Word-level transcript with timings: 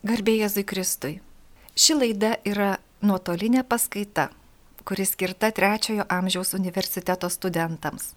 Garbėjai 0.00 0.46
Jėzui 0.46 0.62
Kristui. 0.64 1.18
Ši 1.76 1.94
laida 1.98 2.30
yra 2.48 2.78
nuotolinė 3.04 3.60
paskaita, 3.68 4.30
kuri 4.88 5.04
skirta 5.04 5.50
trečiojo 5.52 6.06
amžiaus 6.08 6.54
universiteto 6.56 7.28
studentams. 7.28 8.14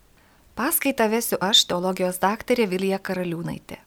Paskaitą 0.55 1.09
vesiu 1.11 1.35
aš, 1.43 1.65
teologijos 1.67 2.21
daktarė 2.23 2.69
Vilija 2.71 3.01
Karaliūnaitė. 3.03 3.81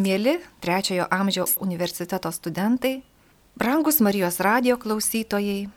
Mėly 0.00 0.38
trečiojo 0.64 1.10
amžiaus 1.12 1.58
universiteto 1.60 2.32
studentai, 2.32 3.02
brangus 3.52 4.00
Marijos 4.00 4.40
radio 4.40 4.78
klausytojai, 4.80 5.68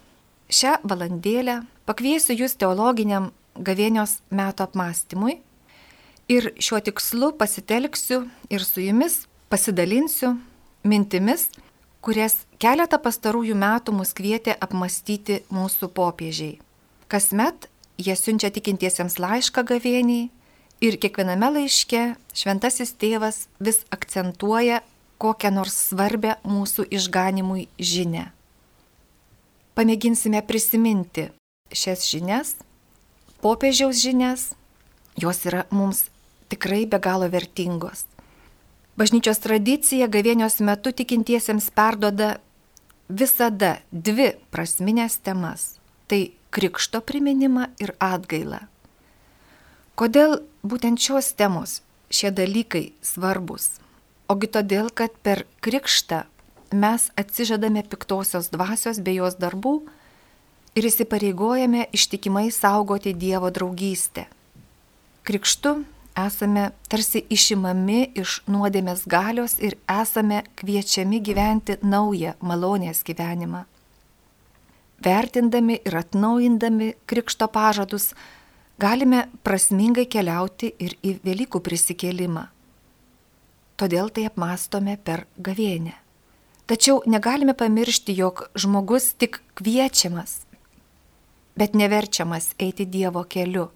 šią 0.47 0.77
valandėlę 0.87 1.57
pakviesiu 1.83 2.37
jūs 2.39 2.55
teologiniam 2.55 3.33
gavėnios 3.59 4.21
metų 4.31 4.69
apmąstymui 4.69 5.41
ir 6.31 6.53
šiuo 6.55 6.79
tikslu 6.87 7.33
pasitelksiu 7.35 8.23
ir 8.47 8.63
su 8.63 8.87
jumis 8.87 9.25
pasidalinsiu 9.51 10.37
mintimis, 10.83 11.47
kurias 12.03 12.43
keletą 12.59 12.99
pastarųjų 13.03 13.55
metų 13.55 13.95
mus 13.95 14.13
kvietė 14.15 14.55
apmastyti 14.59 15.41
mūsų 15.53 15.89
popiežiai. 15.95 16.59
Kasmet 17.07 17.69
jie 17.97 18.15
siunčia 18.17 18.51
tikintiesiems 18.53 19.19
laišką 19.21 19.63
gavėniai 19.69 20.29
ir 20.83 20.97
kiekviename 20.99 21.51
laiške 21.57 22.03
šventasis 22.35 22.95
tėvas 22.99 23.47
vis 23.63 23.83
akcentuoja 23.93 24.81
kokią 25.23 25.53
nors 25.55 25.75
svarbę 25.89 26.35
mūsų 26.43 26.87
išganimui 26.91 27.67
žinę. 27.79 28.27
Pamėginsime 29.73 30.43
prisiminti 30.45 31.29
šias 31.73 32.05
žinias, 32.11 32.55
popiežiaus 33.41 34.01
žinias, 34.03 34.51
jos 35.17 35.39
yra 35.49 35.63
mums 35.71 36.05
tikrai 36.51 36.83
be 36.85 36.99
galo 37.01 37.29
vertingos. 37.31 38.05
Bažnyčios 38.93 39.39
tradicija 39.41 40.05
gavėnios 40.05 40.59
metu 40.61 40.91
tikintiesiems 40.93 41.71
perdoda 41.73 42.35
visada 43.09 43.79
dvi 43.89 44.35
prasminės 44.53 45.17
temas- 45.17 45.79
tai 46.09 46.33
krikšto 46.53 47.01
priminimą 47.01 47.71
ir 47.81 47.95
atgailą. 47.99 48.67
Kodėl 49.97 50.43
būtent 50.63 51.01
šios 51.01 51.33
temos, 51.33 51.81
šie 52.09 52.29
dalykai 52.31 52.93
svarbus? 53.01 53.79
Ogi 54.29 54.47
todėl, 54.47 54.93
kad 54.93 55.09
per 55.23 55.45
krikštą 55.61 56.25
mes 56.71 57.09
atsižadame 57.17 57.83
piktosios 57.89 58.49
dvasios 58.49 58.99
bei 58.99 59.15
jos 59.15 59.35
darbų 59.35 59.81
ir 60.75 60.83
įsipareigojame 60.83 61.87
ištikimai 61.93 62.51
saugoti 62.51 63.13
Dievo 63.13 63.49
draugystę. 63.49 64.25
Krikštu 65.23 65.85
esame 66.15 66.69
tarsi 66.89 67.23
išimami 67.29 68.11
iš 68.19 68.41
nuodėmės 68.47 69.05
galios 69.09 69.57
ir 69.59 69.75
esame 69.89 70.43
kviečiami 70.59 71.19
gyventi 71.21 71.77
naują 71.81 72.35
malonės 72.41 73.03
gyvenimą. 73.07 73.63
Vertindami 75.03 75.79
ir 75.83 75.97
atnaujindami 75.99 76.93
krikšto 77.09 77.49
pažadus, 77.51 78.13
galime 78.79 79.25
prasmingai 79.43 80.05
keliauti 80.05 80.71
ir 80.79 80.95
į 81.03 81.17
Velykų 81.25 81.59
prisikėlimą. 81.65 82.47
Todėl 83.75 84.13
tai 84.13 84.29
apmastome 84.29 84.95
per 85.03 85.25
gavėnę. 85.37 85.97
Tačiau 86.69 87.01
negalime 87.09 87.53
pamiršti, 87.57 88.15
jog 88.15 88.45
žmogus 88.55 89.11
tik 89.19 89.41
kviečiamas, 89.59 90.45
bet 91.59 91.73
neverčiamas 91.75 92.53
eiti 92.61 92.85
Dievo 92.87 93.25
keliu 93.27 93.67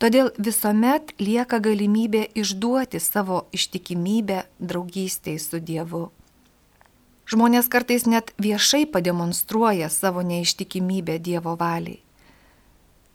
Todėl 0.00 0.30
visuomet 0.40 1.10
lieka 1.20 1.58
galimybė 1.60 2.22
išduoti 2.40 2.96
savo 3.04 3.42
ištikimybę 3.52 4.38
draugystėj 4.56 5.36
su 5.44 5.60
Dievu. 5.60 6.06
Žmonės 7.28 7.68
kartais 7.68 8.06
net 8.08 8.32
viešai 8.40 8.86
pademonstruoja 8.88 9.90
savo 9.92 10.24
neištikimybę 10.24 11.18
Dievo 11.20 11.52
valiai. 11.60 12.00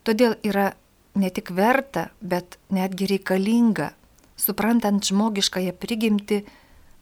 Todėl 0.06 0.38
yra 0.46 0.76
ne 1.18 1.34
tik 1.34 1.50
verta, 1.58 2.12
bet 2.22 2.60
netgi 2.70 3.10
reikalinga, 3.16 3.90
suprantant 4.38 5.02
žmogiškąją 5.10 5.74
prigimti, 5.82 6.44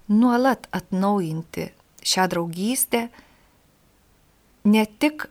nuolat 0.07 0.71
atnaujinti 0.71 1.73
šią 2.07 2.31
draugystę, 2.31 3.09
ne 4.63 4.87
tik 4.87 5.27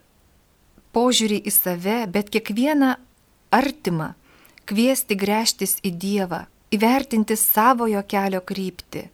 požiūrį 0.93 1.41
į 1.41 1.51
save, 1.57 2.03
bet 2.05 2.29
kiekvieną 2.29 2.99
artimą 3.49 4.13
kviesti 4.69 5.17
grėžtis 5.19 5.77
į 5.83 5.91
Dievą, 5.99 6.45
įvertinti 6.73 7.37
savojo 7.39 8.01
kelio 8.07 8.41
kryptį, 8.41 9.07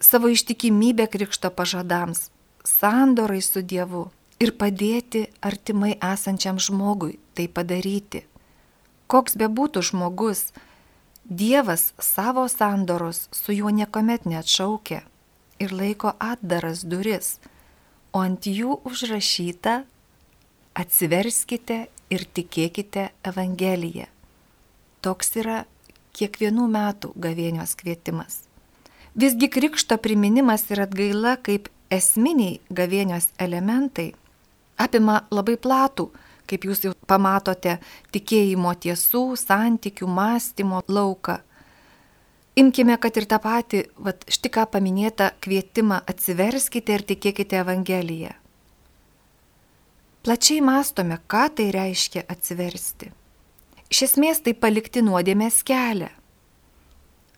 savo 0.00 0.28
ištikimybę 0.28 1.06
krikšto 1.08 1.50
pažadams, 1.50 2.30
sandorai 2.64 3.40
su 3.42 3.62
Dievu 3.62 4.06
ir 4.42 4.52
padėti 4.60 5.26
artimai 5.40 5.96
esančiam 6.12 6.60
žmogui 6.60 7.18
tai 7.34 7.48
padaryti. 7.48 8.26
Koks 9.06 9.36
bebūtų 9.38 9.82
žmogus, 9.90 10.50
Dievas 11.26 11.92
savo 11.98 12.46
sandoros 12.48 13.26
su 13.34 13.54
juo 13.54 13.70
niekuomet 13.74 14.26
neatšaukia 14.30 15.02
ir 15.58 15.72
laiko 15.72 16.12
atdaras 16.22 16.84
duris, 16.86 17.38
o 18.14 18.22
ant 18.22 18.46
jų 18.46 18.76
užrašyta 18.86 19.80
atsiverskite 20.78 21.86
ir 22.10 22.26
tikėkite 22.36 23.10
Evangeliją. 23.26 24.06
Toks 25.02 25.36
yra 25.40 25.64
kiekvienų 26.16 26.66
metų 26.72 27.12
gavėnios 27.16 27.74
kvietimas. 27.78 28.42
Visgi 29.16 29.48
krikšto 29.48 29.98
priminimas 30.02 30.66
ir 30.70 30.84
atgaila 30.84 31.36
kaip 31.40 31.70
esminiai 31.92 32.60
gavėnios 32.70 33.30
elementai 33.40 34.12
apima 34.76 35.22
labai 35.32 35.56
platų, 35.56 36.10
kaip 36.46 36.64
jūs 36.68 36.84
jau 36.84 36.94
pamatote, 37.08 37.78
tikėjimo 38.14 38.74
tiesų, 38.82 39.24
santykių, 39.40 40.08
mąstymo 40.08 40.82
lauką. 40.88 41.40
Imkime, 42.56 42.96
kad 43.00 43.16
ir 43.20 43.26
tą 43.28 43.38
patį, 43.42 43.82
vad 44.00 44.22
štai 44.32 44.52
ką 44.54 44.64
paminėtą 44.72 45.32
kvietimą 45.44 46.00
atsiverskite 46.08 46.94
ir 46.96 47.04
tikėkite 47.10 47.58
Evangeliją. 47.60 48.32
Plačiai 50.26 50.58
mastome, 50.58 51.20
ką 51.30 51.44
tai 51.54 51.68
reiškia 51.70 52.24
atsiversti. 52.26 53.12
Iš 53.94 54.00
esmės 54.08 54.40
tai 54.42 54.56
palikti 54.58 54.98
nuodėmės 55.06 55.60
kelią. 55.62 56.08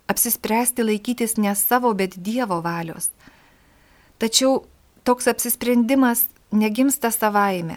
Apsispręsti 0.09 0.87
laikytis 0.87 1.37
ne 1.37 1.53
savo, 1.53 1.91
bet 1.93 2.17
Dievo 2.17 2.63
valios. 2.65 3.11
Tačiau 4.17 4.63
toks 5.05 5.29
apsisprendimas 5.29 6.23
negimsta 6.49 7.11
savaime. 7.13 7.77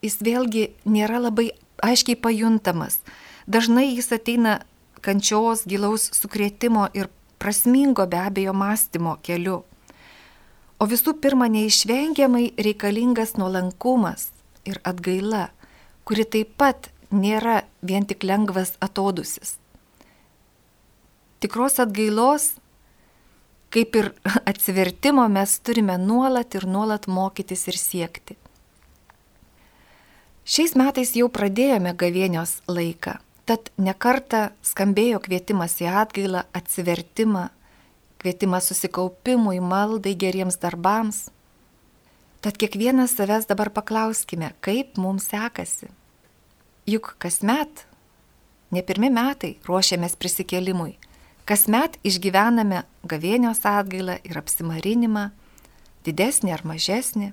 Jis 0.00 0.16
vėlgi 0.24 0.70
nėra 0.88 1.20
labai 1.26 1.50
aiškiai 1.84 2.16
pajuntamas. 2.16 3.02
Dažnai 3.44 3.90
jis 3.90 4.08
ateina 4.16 4.62
kančios, 5.04 5.66
gilaus 5.68 6.08
sukrėtimo 6.16 6.88
ir 6.96 7.12
prasmingo 7.36 8.08
be 8.08 8.24
abejo 8.24 8.56
mąstymo 8.56 9.18
keliu. 9.20 9.60
O 10.82 10.86
visų 10.90 11.12
pirma, 11.22 11.46
neišvengiamai 11.46 12.56
reikalingas 12.58 13.36
nuolankumas 13.38 14.32
ir 14.66 14.80
atgaila, 14.82 15.44
kuri 16.02 16.24
taip 16.26 16.56
pat 16.58 16.88
nėra 17.14 17.60
vien 17.86 18.02
tik 18.08 18.26
lengvas 18.26 18.74
atodusis. 18.82 19.60
Tikros 21.38 21.78
atgailos, 21.84 22.56
kaip 23.70 23.94
ir 24.00 24.10
atsivertimo, 24.50 25.28
mes 25.30 25.54
turime 25.62 26.00
nuolat 26.02 26.58
ir 26.58 26.66
nuolat 26.66 27.06
mokytis 27.06 27.68
ir 27.70 27.78
siekti. 27.78 28.38
Šiais 30.42 30.74
metais 30.74 31.14
jau 31.14 31.28
pradėjome 31.30 31.94
gavėnios 31.94 32.58
laiką, 32.66 33.20
tad 33.46 33.70
nekarta 33.78 34.48
skambėjo 34.66 35.22
kvietimas 35.22 35.78
į 35.78 35.92
atgailą, 36.02 36.42
atsivertimą, 36.58 37.52
kvietimas 38.22 38.68
susikaupimui, 38.70 39.60
maldai, 39.60 40.14
geriems 40.14 40.58
darbams. 40.62 41.26
Tad 42.42 42.58
kiekvienas 42.58 43.14
savęs 43.18 43.46
dabar 43.50 43.70
paklauskime, 43.74 44.52
kaip 44.62 44.96
mums 44.98 45.28
sekasi. 45.30 45.90
Juk 46.86 47.14
kasmet, 47.22 47.84
ne 48.74 48.82
pirmi 48.82 49.10
metai, 49.14 49.56
ruošiamės 49.66 50.16
prisikėlimui. 50.18 50.96
Kasmet 51.46 51.98
išgyvename 52.06 52.82
gavėnios 53.06 53.62
atgailą 53.66 54.18
ir 54.26 54.38
apsimarinimą, 54.38 55.28
didesnį 56.06 56.54
ar 56.54 56.66
mažesnį. 56.66 57.32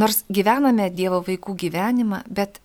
Nors 0.00 0.22
gyvename 0.32 0.88
Dievo 0.94 1.20
vaikų 1.24 1.56
gyvenimą, 1.64 2.22
bet 2.28 2.60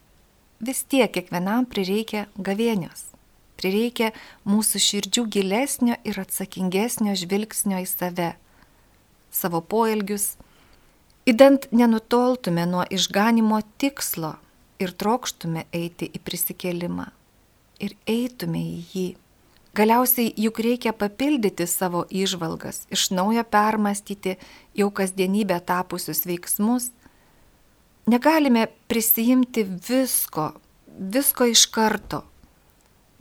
vis 0.63 0.83
tiek 0.87 1.11
kiekvienam 1.11 1.67
prireikia 1.67 2.27
gavėnios 2.37 3.12
prireikia 3.59 4.11
mūsų 4.49 4.81
širdžių 4.87 5.25
gilesnio 5.35 5.97
ir 6.03 6.19
atsakingesnio 6.21 7.15
žvilgsnio 7.19 7.81
į 7.83 7.87
save, 7.89 8.29
savo 9.33 9.61
poelgius, 9.61 10.33
įdant 11.29 11.69
nenutoltume 11.71 12.67
nuo 12.69 12.85
išganimo 12.89 13.61
tikslo 13.81 14.35
ir 14.83 14.93
trokštume 14.93 15.67
eiti 15.71 16.09
į 16.11 16.23
prisikėlimą 16.23 17.09
ir 17.83 17.97
eitume 18.09 18.61
į 18.63 18.79
jį, 18.93 19.09
Galiausiai 19.73 20.29
juk 20.37 20.59
reikia 20.61 20.91
papildyti 20.93 21.65
savo 21.65 22.03
išvalgas, 22.13 22.83
iš 22.93 23.07
naujo 23.09 23.41
permastyti 23.43 24.35
jau 24.77 24.91
kasdienybę 24.93 25.57
tapusius 25.65 26.27
veiksmus. 26.29 26.91
Negalime 28.05 28.67
prisijimti 28.87 29.63
visko, 29.65 30.51
visko 31.15 31.47
iš 31.49 31.65
karto, 31.73 32.21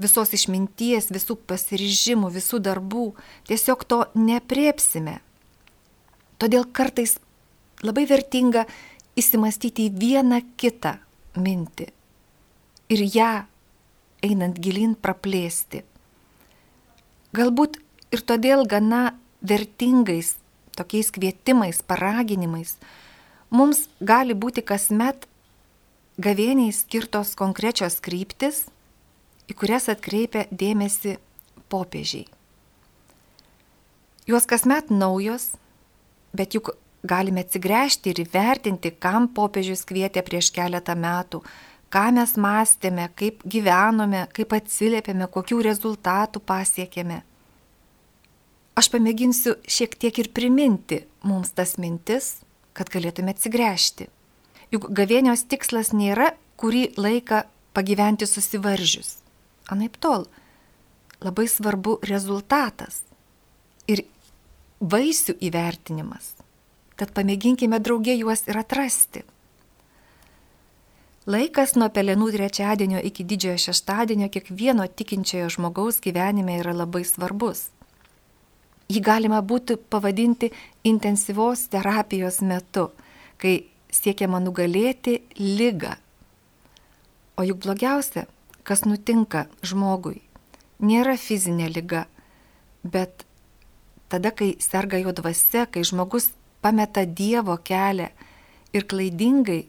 visos 0.02 0.32
išminties, 0.36 1.10
visų 1.14 1.38
pasiryžimų, 1.48 2.32
visų 2.34 2.60
darbų, 2.66 3.12
tiesiog 3.48 3.84
to 3.88 4.00
nepriepsime. 4.18 5.20
Todėl 6.42 6.66
kartais 6.74 7.18
labai 7.86 8.04
vertinga 8.10 8.66
įsimastyti 9.18 9.88
į 9.88 9.94
vieną 10.02 10.42
kitą 10.58 10.96
mintį 11.38 11.88
ir 12.92 13.02
ją, 13.14 13.32
einant 14.22 14.58
gilin, 14.60 14.94
praplėsti. 14.94 15.82
Galbūt 17.32 17.78
ir 18.12 18.24
todėl 18.28 18.66
gana 18.68 19.14
vertingais 19.40 20.36
tokiais 20.76 21.10
kvietimais, 21.12 21.82
paraginimais 21.84 22.76
mums 23.52 23.86
gali 24.00 24.34
būti 24.34 24.64
kasmet 24.64 25.26
gavėniai 26.22 26.72
skirtos 26.76 27.34
konkrečios 27.36 27.98
kryptis, 28.04 28.66
į 29.52 29.56
kurias 29.58 29.90
atkreipia 29.92 30.46
dėmesį 30.50 31.18
popiežiai. 31.72 32.24
Juos 34.28 34.46
kasmet 34.48 34.92
naujos, 34.92 35.50
bet 36.32 36.54
juk 36.56 36.72
galime 37.02 37.42
atsigręžti 37.42 38.12
ir 38.12 38.22
įvertinti, 38.22 38.94
kam 39.02 39.28
popiežius 39.34 39.82
kvietė 39.88 40.22
prieš 40.24 40.52
keletą 40.54 40.94
metų, 40.96 41.42
ką 41.92 42.04
mes 42.16 42.36
mąstėme, 42.40 43.08
kaip 43.18 43.42
gyvenome, 43.44 44.24
kaip 44.32 44.54
atsiliepėme, 44.56 45.28
kokių 45.28 45.60
rezultatų 45.66 46.40
pasiekėme. 46.46 47.20
Aš 48.78 48.88
pamėginsiu 48.94 49.58
šiek 49.68 49.98
tiek 50.00 50.22
ir 50.22 50.30
priminti 50.32 51.02
mums 51.28 51.52
tas 51.52 51.76
mintis, 51.76 52.38
kad 52.72 52.88
galėtume 52.88 53.34
atsigręžti. 53.34 54.08
Juk 54.72 54.88
gavėnios 54.96 55.44
tikslas 55.44 55.92
nėra 55.92 56.30
kurį 56.56 56.94
laiką 56.96 57.42
pagyventi 57.76 58.24
susivaržius. 58.30 59.21
Anaip 59.72 59.96
tol, 60.02 60.26
labai 61.24 61.48
svarbu 61.48 61.98
rezultatas 62.08 63.02
ir 63.88 64.04
vaisių 64.80 65.38
įvertinimas. 65.48 66.34
Tad 66.98 67.14
pamėginkime 67.16 67.78
draugė 67.80 68.18
juos 68.18 68.44
ir 68.50 68.58
atrasti. 68.60 69.22
Laikas 71.22 71.76
nuo 71.78 71.86
pelenų 71.94 72.32
trečiadienio 72.34 72.98
iki 73.06 73.22
didžiojo 73.22 73.60
šeštadienio 73.68 74.26
kiekvieno 74.34 74.88
tikinčiojo 74.90 75.52
žmogaus 75.54 76.00
gyvenime 76.02 76.56
yra 76.58 76.74
labai 76.74 77.04
svarbus. 77.06 77.68
Jį 78.90 79.00
galima 79.06 79.38
būtų 79.38 79.78
pavadinti 79.88 80.50
intensyvos 80.84 81.68
terapijos 81.70 82.40
metu, 82.42 82.90
kai 83.38 83.70
siekiama 83.94 84.40
nugalėti 84.42 85.20
lygą. 85.38 85.94
O 87.38 87.46
juk 87.46 87.62
blogiausia, 87.62 88.26
kas 88.62 88.84
nutinka 88.86 89.46
žmogui, 89.66 90.20
nėra 90.82 91.16
fizinė 91.18 91.68
lyga, 91.72 92.06
bet 92.82 93.26
tada, 94.12 94.30
kai 94.30 94.54
serga 94.62 95.00
jo 95.02 95.14
dvasia, 95.16 95.66
kai 95.66 95.84
žmogus 95.86 96.30
pameta 96.62 97.04
Dievo 97.06 97.56
kelią 97.58 98.10
ir 98.72 98.86
klaidingai 98.88 99.64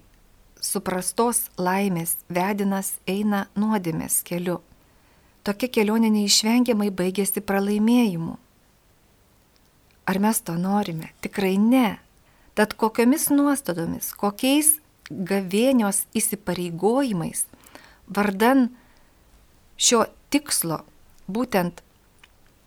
suprastos 0.63 1.49
laimės 1.57 2.17
vedinas 2.29 2.95
eina 3.07 3.47
nuodėmės 3.59 4.21
keliu. 4.27 4.61
Tokia 5.43 5.67
kelionė 5.67 6.07
neišvengiamai 6.13 6.87
baigėsi 6.95 7.43
pralaimėjimu. 7.43 8.37
Ar 10.07 10.19
mes 10.19 10.39
to 10.43 10.55
norime? 10.59 11.11
Tikrai 11.23 11.57
ne. 11.59 11.97
Tad 12.55 12.75
kokiomis 12.79 13.27
nuostatomis, 13.33 14.11
kokiais 14.15 14.77
gavėnios 15.09 16.03
įsipareigojimais, 16.15 17.45
vardan 18.07 18.69
šio 19.77 20.05
tikslo, 20.33 20.81
būtent 21.27 21.83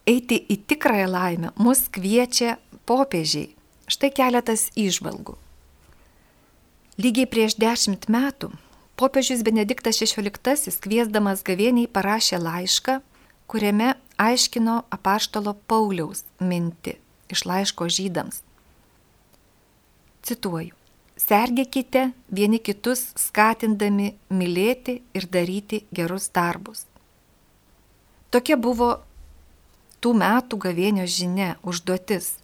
eiti 0.07 0.39
į 0.39 0.61
tikrąją 0.71 1.09
laimę, 1.11 1.53
mus 1.59 1.87
kviečia 1.93 2.57
popiežiai. 2.87 3.53
Štai 3.87 4.11
keletas 4.11 4.69
išvalgų. 4.75 5.37
Lygiai 6.99 7.29
prieš 7.31 7.55
dešimt 7.61 8.09
metų 8.11 8.51
popiežius 8.97 9.45
Benediktas 9.47 10.01
XVI 10.01 10.73
kviesdamas 10.83 11.45
gavėniai 11.47 11.91
parašė 11.93 12.41
laišką, 12.43 12.97
kuriame 13.47 13.93
aiškino 14.19 14.81
apaštalo 14.91 15.55
Pauliaus 15.69 16.25
mintį 16.41 16.97
iš 17.31 17.45
laiško 17.47 17.89
žydams. 17.93 18.43
Cituoju. 20.27 20.75
Sergėkite 21.17 22.11
vieni 22.29 22.59
kitus 22.61 23.07
skatindami 23.17 24.11
mylėti 24.29 24.99
ir 25.17 25.29
daryti 25.33 25.85
gerus 25.95 26.29
darbus. 26.29 26.85
Tokia 28.31 28.57
buvo 28.57 29.01
tų 30.03 30.15
metų 30.21 30.59
gavėnios 30.67 31.13
žinia, 31.19 31.55
užduotis. 31.63 32.37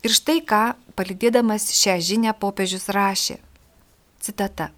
Ir 0.00 0.14
štai 0.16 0.40
ką, 0.40 0.64
palidėdamas 0.96 1.70
šią 1.76 1.98
žinę, 2.00 2.34
popiežius 2.40 2.88
rašė– 2.92 3.40
Citata. 4.20 4.68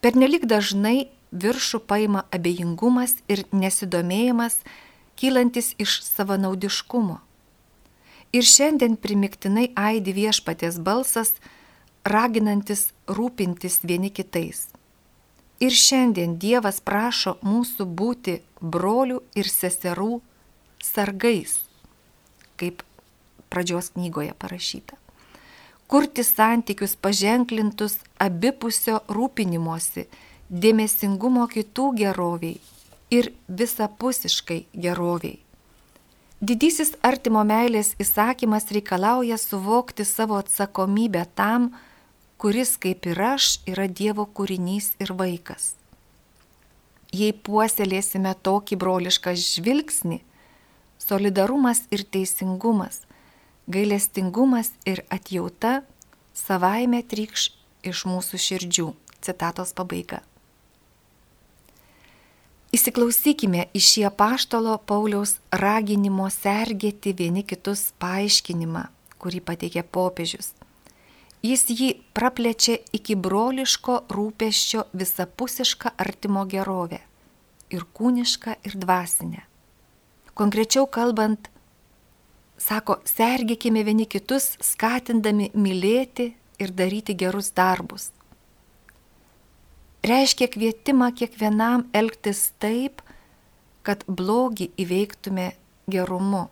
Pernelik 0.00 0.46
dažnai 0.48 1.12
viršų 1.36 1.82
paima 1.84 2.24
abejingumas 2.32 3.18
ir 3.28 3.44
nesidomėjimas, 3.52 4.56
kylantis 5.20 5.74
iš 5.76 6.00
savanaudiškumo. 6.06 7.18
Ir 8.32 8.48
šiandien 8.48 8.96
primiktinai 8.96 9.68
aidi 9.76 10.16
viešpatės 10.16 10.80
balsas, 10.80 11.34
raginantis 12.08 12.88
rūpintis 13.04 13.82
vieni 13.84 14.08
kitais. 14.08 14.71
Ir 15.62 15.74
šiandien 15.78 16.38
Dievas 16.42 16.80
prašo 16.82 17.36
mūsų 17.46 17.86
būti 17.86 18.40
brolių 18.60 19.20
ir 19.38 19.50
seserų 19.50 20.16
sargais, 20.82 21.60
kaip 22.58 22.82
pradžios 23.52 23.92
knygoje 23.94 24.34
parašyta 24.34 24.98
kurti 25.92 26.22
santykius 26.24 26.94
paženklintus 27.04 27.98
abipusio 28.24 29.02
rūpinimuose, 29.12 30.06
dėmesingumo 30.48 31.44
kitų 31.52 31.88
geroviai 31.98 32.54
ir 33.12 33.28
visapusiškai 33.60 34.56
geroviai. 34.86 35.36
Didysis 36.40 36.94
artimo 37.04 37.42
meilės 37.44 37.92
įsakymas 38.00 38.72
reikalauja 38.72 39.36
suvokti 39.36 40.06
savo 40.08 40.40
atsakomybę 40.40 41.26
tam, 41.36 41.68
kuris 42.42 42.74
kaip 42.82 43.06
ir 43.06 43.22
aš 43.22 43.60
yra 43.70 43.86
Dievo 43.86 44.26
kūrinys 44.26 44.92
ir 44.98 45.14
vaikas. 45.14 45.76
Jei 47.14 47.30
puoselėsime 47.30 48.34
tokį 48.42 48.78
brolišką 48.82 49.36
žvilgsnį, 49.38 50.18
solidarumas 50.98 51.84
ir 51.94 52.02
teisingumas 52.02 53.04
gailestingumas 53.66 54.72
ir 54.86 55.04
atjauta 55.10 55.82
savaime 56.34 57.02
trykš 57.02 57.50
iš 57.86 58.04
mūsų 58.08 58.40
širdžių. 58.46 58.90
Citatos 59.22 59.70
pabaiga. 59.78 60.18
Įsiklausykime 62.74 63.68
į 63.76 63.82
šį 63.86 64.02
apaštalo 64.08 64.74
Pauliaus 64.88 65.36
raginimo 65.52 66.26
sergėti 66.32 67.12
vieni 67.14 67.44
kitus 67.46 67.92
paaiškinimą, 68.02 68.88
kurį 69.22 69.44
pateikė 69.46 69.84
popiežius. 69.86 70.50
Jis 71.42 71.64
jį 71.74 71.88
praplečia 72.14 72.76
iki 72.94 73.16
broliško 73.18 74.04
rūpeščio 74.14 74.84
visapusišką 74.94 75.90
artimo 75.98 76.44
gerovę- 76.46 77.00
ir 77.74 77.82
kūnišką, 77.98 78.54
ir 78.62 78.76
dvasinę. 78.78 79.42
Konkrečiau 80.34 80.86
kalbant, 80.86 81.48
sako, 82.58 83.00
sergėkime 83.04 83.82
vieni 83.84 84.06
kitus, 84.06 84.56
skatindami 84.60 85.50
mylėti 85.54 86.32
ir 86.58 86.70
daryti 86.70 87.16
gerus 87.18 87.50
darbus. 87.50 88.12
Reiškia 90.02 90.46
kvietimą 90.48 91.10
kiekvienam 91.14 91.88
elgtis 91.92 92.52
taip, 92.58 93.02
kad 93.82 94.04
blogį 94.06 94.70
įveiktume 94.78 95.52
gerumu, 95.90 96.48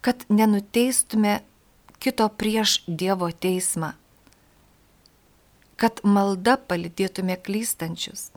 kad 0.00 0.24
nenuteistume 0.28 1.42
kito 2.02 2.26
prieš 2.28 2.80
Dievo 2.86 3.30
teismą, 3.30 3.94
kad 5.78 6.02
malda 6.02 6.58
palidėtume 6.58 7.38
klystančius 7.38 8.32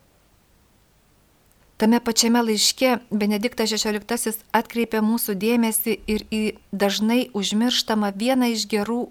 Tame 1.77 1.99
pačiame 1.99 2.39
laiške 2.39 2.89
Benediktas 3.11 3.73
XVI 3.75 4.31
atkreipia 4.55 5.01
mūsų 5.03 5.33
dėmesį 5.35 5.95
ir 6.07 6.21
į 6.31 6.39
dažnai 6.71 7.25
užmirštamą 7.35 8.13
vieną 8.15 8.47
iš 8.53 8.63
gerų 8.71 9.01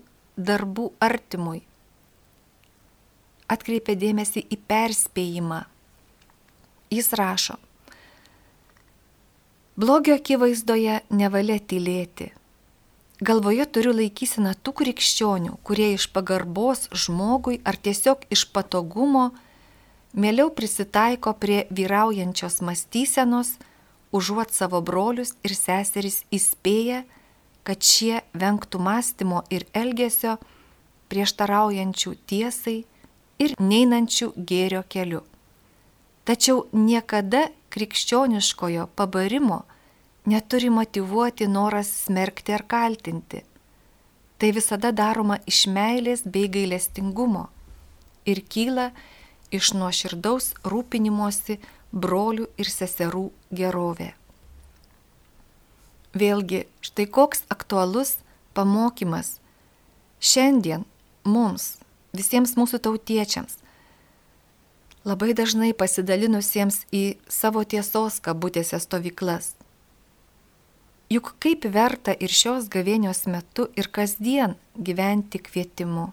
darbų 0.41 0.87
artimui. 1.05 1.61
Atkreipia 3.53 3.99
dėmesį 4.01 4.47
į 4.49 4.59
perspėjimą. 4.65 5.61
Jis 6.95 7.13
rašo, 7.21 7.59
Blogio 9.77 10.15
akivaizdoje 10.17 11.01
nevalia 11.11 11.59
tylėti. 11.59 12.31
Galvoje 13.25 13.65
turiu 13.73 13.95
laikyseną 13.97 14.51
tų 14.61 14.73
krikščionių, 14.81 15.55
kurie 15.65 15.87
iš 15.95 16.11
pagarbos 16.13 16.91
žmogui 16.93 17.57
ar 17.65 17.79
tiesiog 17.81 18.27
iš 18.35 18.43
patogumo 18.53 19.31
mieliau 20.13 20.51
prisitaiko 20.53 21.33
prie 21.41 21.63
vyraujančios 21.73 22.61
mąstysenos, 22.67 23.55
užuot 24.13 24.53
savo 24.53 24.83
brolius 24.85 25.33
ir 25.47 25.57
seseris 25.57 26.21
įspėję, 26.37 27.05
kad 27.65 27.81
šie 27.81 28.21
vengtų 28.37 28.83
mąstymo 28.89 29.41
ir 29.49 29.65
elgesio 29.73 30.37
prieštaraujančių 31.09 32.17
tiesai 32.29 32.79
ir 33.41 33.57
neinančių 33.57 34.35
gėrio 34.37 34.85
keliu. 34.85 35.23
Tačiau 36.29 36.67
niekada 36.77 37.47
krikščioniškojo 37.73 38.91
pabarimo 38.99 39.65
neturi 40.27 40.71
motivuoti 40.71 41.49
noras 41.49 41.91
smerkti 42.05 42.55
ar 42.55 42.65
kaltinti. 42.67 43.43
Tai 44.39 44.51
visada 44.53 44.91
daroma 44.93 45.39
iš 45.47 45.67
meilės 45.71 46.25
bei 46.27 46.49
gailestingumo 46.49 47.49
ir 48.27 48.41
kyla 48.49 48.91
iš 49.55 49.73
nuoširdaus 49.79 50.53
rūpinimosi 50.65 51.59
brolių 51.93 52.49
ir 52.59 52.71
seserų 52.71 53.29
gerovė. 53.55 54.13
Vėlgi, 56.15 56.65
štai 56.83 57.07
koks 57.11 57.45
aktualus 57.51 58.17
pamokymas 58.55 59.39
šiandien 60.23 60.85
mums, 61.27 61.77
visiems 62.15 62.55
mūsų 62.59 62.81
tautiečiams, 62.87 63.59
labai 65.05 65.35
dažnai 65.37 65.73
pasidalinusiems 65.77 66.85
į 66.95 67.05
savo 67.29 67.65
tiesos 67.67 68.21
kabutėse 68.25 68.79
stovyklas. 68.81 69.55
Juk 71.13 71.35
kaip 71.43 71.67
verta 71.69 72.15
ir 72.17 72.33
šios 72.33 72.71
gavėnios 72.73 73.27
metu 73.29 73.69
ir 73.77 73.91
kasdien 73.93 74.57
gyventi 74.75 75.39
kvietimu. 75.39 76.09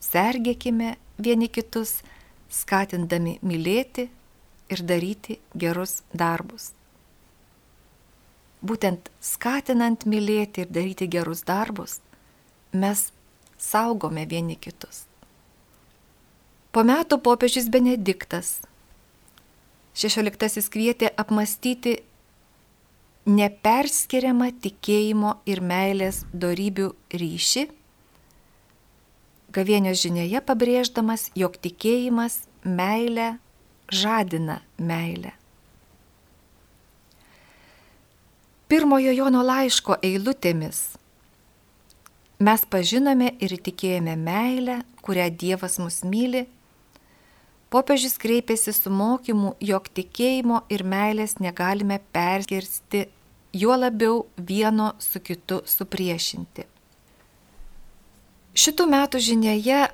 Sergėkime 0.00 0.94
vieni 1.18 1.50
kitus, 1.52 2.00
skatindami 2.48 3.38
mylėti 3.42 4.06
ir 4.70 4.84
daryti 4.86 5.38
gerus 5.54 6.00
darbus. 6.14 6.70
Būtent 8.62 9.10
skatinant 9.24 10.06
mylėti 10.06 10.64
ir 10.64 10.72
daryti 10.72 11.08
gerus 11.10 11.42
darbus, 11.48 11.98
mes 12.72 13.08
saugome 13.58 14.26
vieni 14.28 14.56
kitus. 14.56 15.06
Po 16.70 16.84
metų 16.86 17.18
popiežius 17.24 17.66
Benediktas 17.72 18.60
XVI 19.96 20.62
kvietė 20.70 21.10
apmastyti 21.18 21.98
neperskiriamą 23.26 24.50
tikėjimo 24.62 25.34
ir 25.48 25.60
meilės 25.60 26.22
darybių 26.32 26.88
ryšį, 27.12 27.66
gavienio 29.52 29.92
žinioje 29.94 30.40
pabrėždamas, 30.46 31.28
jog 31.34 31.58
tikėjimas 31.60 32.44
meilę 32.64 33.34
žadina 33.90 34.60
meilę. 34.78 35.34
Pirmojo 38.70 39.10
Jono 39.10 39.42
laiško 39.42 39.96
eilutėmis 40.06 40.84
mes 42.40 42.62
pažinome 42.70 43.32
ir 43.42 43.56
tikėjome 43.58 44.14
meilę, 44.16 44.78
kurią 45.02 45.26
Dievas 45.34 45.80
mus 45.82 46.00
myli 46.06 46.46
Popiežius 47.70 48.16
kreipėsi 48.18 48.72
su 48.74 48.90
mokymu, 48.90 49.52
jog 49.62 49.84
tikėjimo 49.94 50.64
ir 50.74 50.82
meilės 50.82 51.36
negalime 51.38 52.00
perskirsti, 52.10 53.04
juo 53.54 53.76
labiau 53.78 54.24
vieno 54.34 54.88
su 54.98 55.22
kitu 55.22 55.60
supriešinti. 55.70 56.66
Šitų 58.58 58.88
metų 58.90 59.22
žinioje 59.22 59.84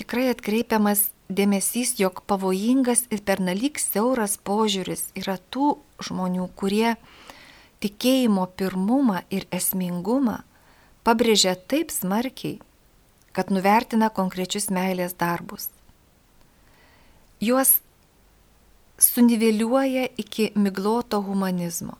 tikrai 0.00 0.30
atkreipiamas 0.32 1.10
dėmesys, 1.28 1.98
jog 2.00 2.24
pavojingas 2.24 3.04
ir 3.12 3.20
pernelyg 3.28 3.76
siauras 3.84 4.38
požiūris 4.40 5.10
yra 5.20 5.36
tų 5.52 5.74
žmonių, 6.08 6.48
kurie 6.56 6.96
tikėjimo 7.84 8.48
pirmumą 8.56 9.26
ir 9.28 9.44
esmingumą 9.52 10.40
pabrėžia 11.04 11.52
taip 11.68 11.92
smarkiai, 11.92 12.62
kad 13.36 13.52
nuvertina 13.52 14.08
konkrečius 14.08 14.72
meilės 14.72 15.12
darbus 15.20 15.68
juos 17.40 17.80
suniveliuoja 18.98 20.08
iki 20.16 20.50
migloto 20.54 21.20
humanizmo. 21.22 21.96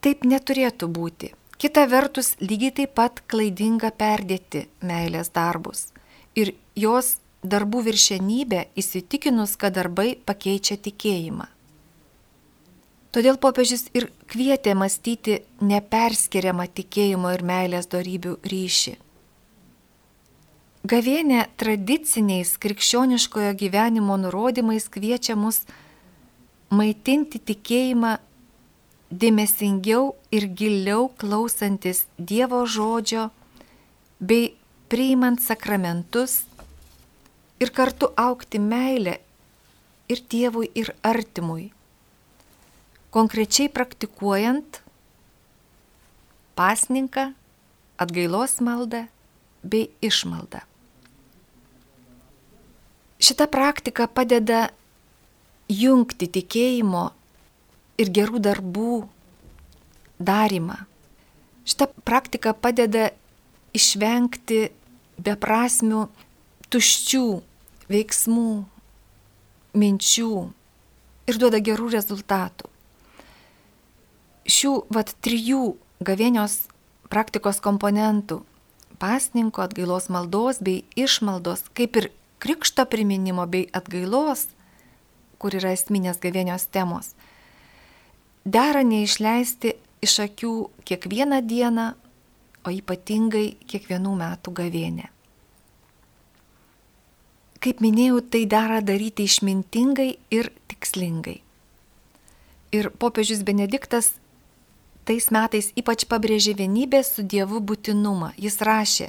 Taip 0.00 0.24
neturėtų 0.24 0.88
būti. 0.90 1.32
Kita 1.56 1.86
vertus, 1.88 2.34
lygiai 2.40 2.74
taip 2.82 2.92
pat 2.98 3.22
klaidinga 3.30 3.90
perdėti 3.96 4.66
meilės 4.84 5.32
darbus 5.32 5.88
ir 6.36 6.52
jos 6.76 7.16
darbų 7.46 7.82
viršenybę 7.86 8.66
įsitikinus, 8.76 9.56
kad 9.56 9.76
darbai 9.78 10.16
pakeičia 10.26 10.76
tikėjimą. 10.82 11.46
Todėl 13.16 13.38
popiežius 13.40 13.86
ir 13.96 14.10
kvietė 14.28 14.74
mąstyti 14.76 15.38
neperskiriamą 15.64 16.66
tikėjimo 16.76 17.32
ir 17.32 17.44
meilės 17.48 17.88
darybių 17.88 18.36
ryšį. 18.44 18.96
Gavienė 20.86 21.46
tradiciniais 21.58 22.50
krikščioniškojo 22.62 23.54
gyvenimo 23.58 24.14
nurodymais 24.20 24.84
kviečia 24.92 25.34
mus 25.34 25.62
maitinti 26.70 27.40
tikėjimą 27.48 28.10
dėmesingiau 29.22 30.12
ir 30.36 30.46
giliau 30.60 31.08
klausantis 31.22 32.04
Dievo 32.30 32.60
žodžio 32.74 33.24
bei 34.20 34.52
priimant 34.92 35.42
sakramentus 35.42 36.36
ir 37.58 37.72
kartu 37.80 38.12
aukti 38.26 38.60
meilę 38.62 39.16
ir 40.12 40.22
Dievui, 40.30 40.70
ir 40.76 40.92
artimui. 41.02 41.72
Konkrečiai 43.10 43.72
praktikuojant 43.72 44.82
pasninką, 46.54 47.32
atgailos 47.98 48.60
maldą 48.60 49.06
bei 49.66 49.88
išmaldą. 50.04 50.62
Šita 53.26 53.48
praktika 53.50 54.04
padeda 54.06 54.68
jungti 55.66 56.28
tikėjimo 56.30 57.08
ir 57.98 58.10
gerų 58.14 58.38
darbų 58.44 58.90
darimą. 60.22 60.76
Šita 61.66 61.88
praktika 62.06 62.52
padeda 62.54 63.08
išvengti 63.74 64.60
beprasmių, 65.18 66.04
tuščių 66.70 67.24
veiksmų, 67.90 68.52
minčių 69.74 70.30
ir 71.26 71.40
duoda 71.42 71.58
gerų 71.70 71.88
rezultatų. 71.96 72.70
Šių 74.46 74.72
vat 74.94 75.10
trijų 75.26 75.64
gavėnios 75.98 76.68
praktikos 77.10 77.58
komponentų- 77.64 78.38
pasninko, 79.02 79.66
atgailos 79.66 80.06
maldos 80.14 80.62
bei 80.62 80.84
išmaldos, 80.94 81.66
kaip 81.74 81.96
ir 81.96 82.08
krikšto 82.42 82.86
priminimo 82.90 83.46
bei 83.46 83.66
atgailos, 83.72 84.48
kur 85.40 85.56
yra 85.56 85.74
esminės 85.76 86.20
gavėnios 86.22 86.68
temos, 86.72 87.14
dera 88.44 88.82
neišleisti 88.86 89.76
iš 90.04 90.18
akių 90.26 90.54
kiekvieną 90.88 91.42
dieną, 91.44 91.92
o 92.66 92.72
ypatingai 92.74 93.56
kiekvienų 93.70 94.12
metų 94.18 94.52
gavėnę. 94.58 95.10
Kaip 97.62 97.80
minėjau, 97.82 98.20
tai 98.26 98.44
dera 98.50 98.80
daryti 98.82 99.26
išmintingai 99.26 100.10
ir 100.34 100.50
tikslingai. 100.70 101.40
Ir 102.74 102.90
popiežius 102.90 103.44
Benediktas 103.46 104.12
tais 105.06 105.30
metais 105.30 105.70
ypač 105.78 106.04
pabrėžė 106.10 106.56
vienybės 106.58 107.14
su 107.14 107.22
Dievu 107.22 107.62
būtinumą. 107.62 108.32
Jis 108.38 108.58
rašė, 108.66 109.08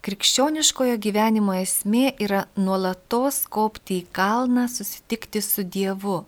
Krikščioniškojo 0.00 0.94
gyvenimo 0.96 1.52
esmė 1.60 2.14
yra 2.24 2.46
nuolatos 2.56 3.42
kopti 3.52 3.98
į 4.00 4.06
kalną, 4.16 4.64
susitikti 4.72 5.42
su 5.44 5.60
Dievu. 5.60 6.22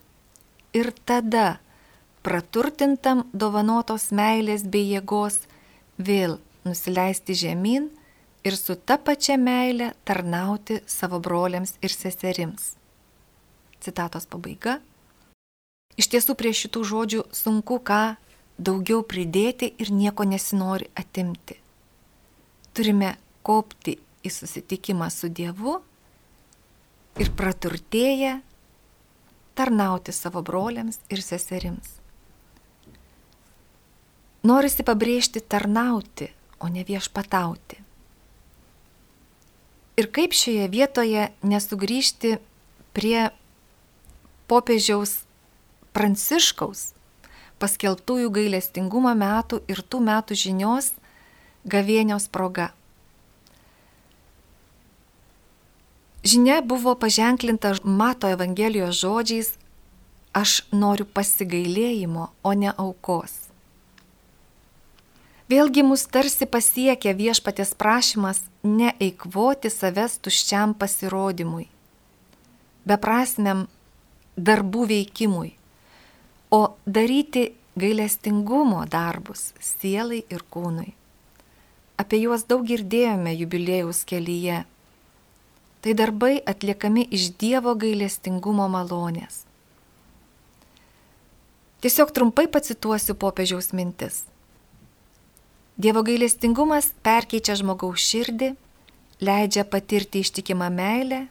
Ir 0.77 0.91
tada, 1.09 1.57
praturtintam 2.21 3.23
dovanotos 3.33 4.11
meilės 4.13 4.67
bei 4.69 4.91
jėgos, 4.91 5.39
vėl 5.97 6.37
nusileisti 6.69 7.33
žemyn 7.33 7.89
ir 8.45 8.59
su 8.61 8.77
ta 8.77 8.99
pačia 9.01 9.39
meile 9.41 9.95
tarnauti 10.05 10.83
savo 10.87 11.23
broliams 11.25 11.79
ir 11.81 11.97
seserims. 11.97 12.75
Citatos 13.81 14.29
pabaiga. 14.29 14.83
Iš 15.97 16.13
tiesų 16.13 16.37
prie 16.37 16.53
šitų 16.53 16.85
žodžių 16.93 17.25
sunku 17.33 17.81
ką 17.81 18.05
daugiau 18.61 19.01
pridėti 19.01 19.73
ir 19.81 19.97
nieko 19.97 20.29
nesinori 20.29 20.93
atimti. 20.93 21.57
Turime 22.77 23.17
kopti 23.43 23.99
į 24.23 24.31
susitikimą 24.31 25.09
su 25.11 25.29
Dievu 25.29 25.79
ir 27.21 27.33
praturtėję 27.37 28.39
tarnauti 29.59 30.15
savo 30.17 30.43
broliams 30.43 31.01
ir 31.13 31.23
seserims. 31.23 31.99
Norisi 34.43 34.83
pabrėžti 34.83 35.43
tarnauti, 35.45 36.33
o 36.59 36.71
ne 36.71 36.83
viešpatauti. 36.87 37.79
Ir 39.99 40.09
kaip 40.15 40.35
šioje 40.35 40.67
vietoje 40.73 41.29
nesugrįžti 41.47 42.39
prie 42.97 43.29
popiežiaus 44.51 45.21
Pranciškaus 45.93 46.93
paskelbtųjų 47.63 48.31
gailestingumo 48.35 49.13
metų 49.15 49.61
ir 49.71 49.83
tų 49.85 50.01
metų 50.09 50.39
žinios 50.39 50.91
gavėnios 51.69 52.27
proga. 52.33 52.73
Žinia 56.23 56.61
buvo 56.63 56.95
paženklinta 56.95 57.75
Mato 57.83 58.29
Evangelijos 58.31 59.01
žodžiais 59.03 59.57
aš 60.33 60.63
noriu 60.73 61.07
pasigailėjimo, 61.07 62.29
o 62.43 62.53
ne 62.55 62.71
aukos. 62.71 63.35
Vėlgi 65.51 65.83
mus 65.85 66.07
tarsi 66.09 66.47
pasiekia 66.47 67.13
viešpatės 67.19 67.75
prašymas 67.77 68.41
neeikvoti 68.65 69.69
savęs 69.69 70.17
tuščiam 70.25 70.73
pasirodymui, 70.79 71.67
beprasmiam 72.89 73.67
darbų 74.39 74.87
veikimui, 74.95 75.53
o 76.55 76.63
daryti 76.87 77.51
gailestingumo 77.77 78.87
darbus 78.89 79.51
sielai 79.61 80.23
ir 80.31 80.47
kūnui. 80.55 80.93
Apie 82.01 82.23
juos 82.23 82.47
daug 82.49 82.65
girdėjome 82.67 83.35
jubilėjaus 83.37 84.07
kelyje. 84.09 84.63
Tai 85.83 85.95
darbai 85.99 86.37
atliekami 86.47 87.09
iš 87.11 87.33
Dievo 87.35 87.75
gailestingumo 87.75 88.69
malonės. 88.71 89.43
Tiesiog 91.83 92.13
trumpai 92.15 92.47
pacituosiu 92.47 93.17
popiežiaus 93.19 93.73
mintis. 93.75 94.21
Dievo 95.75 96.05
gailestingumas 96.07 96.93
perkeičia 97.03 97.57
žmogaus 97.59 97.99
širdį, 98.07 98.53
leidžia 99.27 99.67
patirti 99.67 100.23
ištikimą 100.23 100.71
meilę 100.71 101.25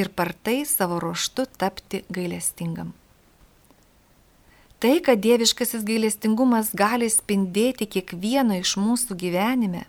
ir 0.00 0.08
partai 0.16 0.62
savo 0.64 0.96
ruoštų 1.04 1.44
tapti 1.60 2.00
gailestingam. 2.08 2.94
Tai, 4.80 4.96
kad 5.04 5.20
dieviškasis 5.20 5.84
gailestingumas 5.84 6.72
gali 6.72 7.12
spindėti 7.12 7.84
kiekvieno 7.84 8.56
iš 8.62 8.78
mūsų 8.80 9.20
gyvenime, 9.20 9.84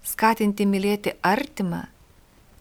skatinti 0.00 0.64
mylėti 0.64 1.12
artimą 1.20 1.90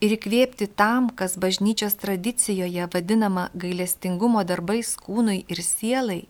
ir 0.04 0.18
įkvėpti 0.18 0.68
tam, 0.76 1.08
kas 1.16 1.38
bažnyčios 1.40 1.96
tradicijoje 2.02 2.90
vadinama 2.92 3.48
gailestingumo 3.56 4.44
darbais 4.44 4.92
kūnui 5.00 5.44
ir 5.48 5.64
sielai, 5.64 6.26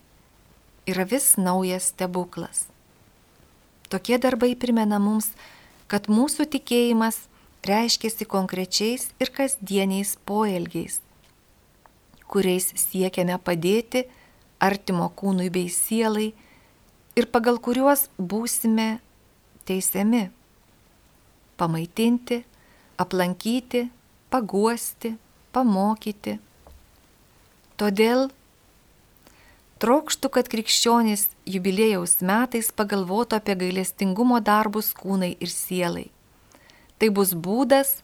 yra 0.86 1.08
vis 1.10 1.34
naujas 1.42 1.90
stebuklas. 1.94 2.68
Tokie 3.90 4.20
darbai 4.22 4.54
primena 4.60 5.00
mums, 5.02 5.32
kad 5.90 6.10
mūsų 6.10 6.46
tikėjimas 6.54 7.24
reiškiasi 7.66 8.28
konkrečiais 8.30 9.08
ir 9.22 9.34
kasdieniais 9.34 10.18
poelgiais, 10.28 11.00
kuriais 12.30 12.70
siekiame 12.78 13.40
padėti 13.42 14.06
artimo 14.62 15.10
kūnui 15.18 15.50
bei 15.54 15.70
sielai 15.74 16.32
ir 17.18 17.30
pagal 17.34 17.58
kuriuos 17.58 18.08
būsime 18.18 19.00
teisiami- 19.66 20.28
pamaitinti, 21.60 22.44
aplankyti, 23.04 23.88
paguosti, 24.34 25.16
pamokyti. 25.54 26.40
Todėl 27.78 28.30
Trokštų, 29.84 30.30
kad 30.32 30.48
krikščionys 30.48 31.26
jubilėjaus 31.44 32.22
metais 32.24 32.70
pagalvotų 32.72 33.36
apie 33.36 33.56
gailestingumo 33.60 34.38
darbus 34.40 34.94
kūnai 34.96 35.34
ir 35.44 35.52
sielai. 35.52 36.06
Tai 37.04 37.10
bus 37.18 37.34
būdas, 37.36 37.98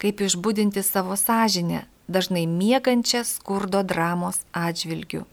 kaip 0.00 0.22
išbūdinti 0.24 0.80
savo 0.80 1.18
sąžinę, 1.20 1.82
dažnai 2.08 2.46
miegančią 2.48 3.26
skurdo 3.28 3.82
dramos 3.84 4.40
atžvilgių. 4.56 5.26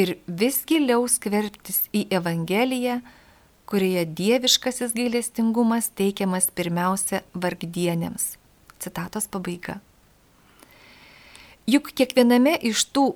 Ir 0.00 0.14
vis 0.24 0.62
giliau 0.64 1.04
skverbtis 1.12 1.82
į 1.92 2.06
Evangeliją, 2.16 3.02
kurioje 3.66 4.04
dieviškasis 4.06 4.94
gailestingumas 4.94 5.90
teikiamas 5.98 6.48
pirmiausia 6.54 7.22
vargdienėms. 7.34 8.36
Citatos 8.78 9.26
pabaiga. 9.32 9.80
Juk 11.66 11.90
kiekviename 11.98 12.54
iš 12.70 12.84
tų 12.94 13.06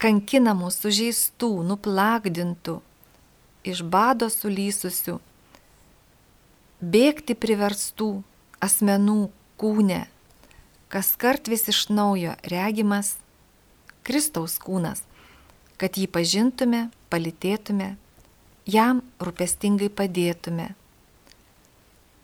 kankinamų, 0.00 0.70
sužeistų, 0.72 1.50
nuplakdintų, 1.68 2.78
iš 3.68 3.82
bado 3.84 4.30
sulysusių, 4.32 5.18
bėgti 6.80 7.36
priverstų 7.36 8.08
asmenų 8.64 9.28
kūne, 9.60 10.06
kas 10.88 11.12
kart 11.20 11.50
vis 11.50 11.68
iš 11.68 11.88
naujo 11.92 12.38
regimas 12.48 13.16
Kristaus 14.06 14.56
kūnas, 14.62 15.02
kad 15.76 15.98
jį 16.00 16.06
pažintume, 16.08 16.86
palitėtume, 17.12 17.96
jam 18.68 19.02
rūpestingai 19.18 19.88
padėtume. 19.90 20.74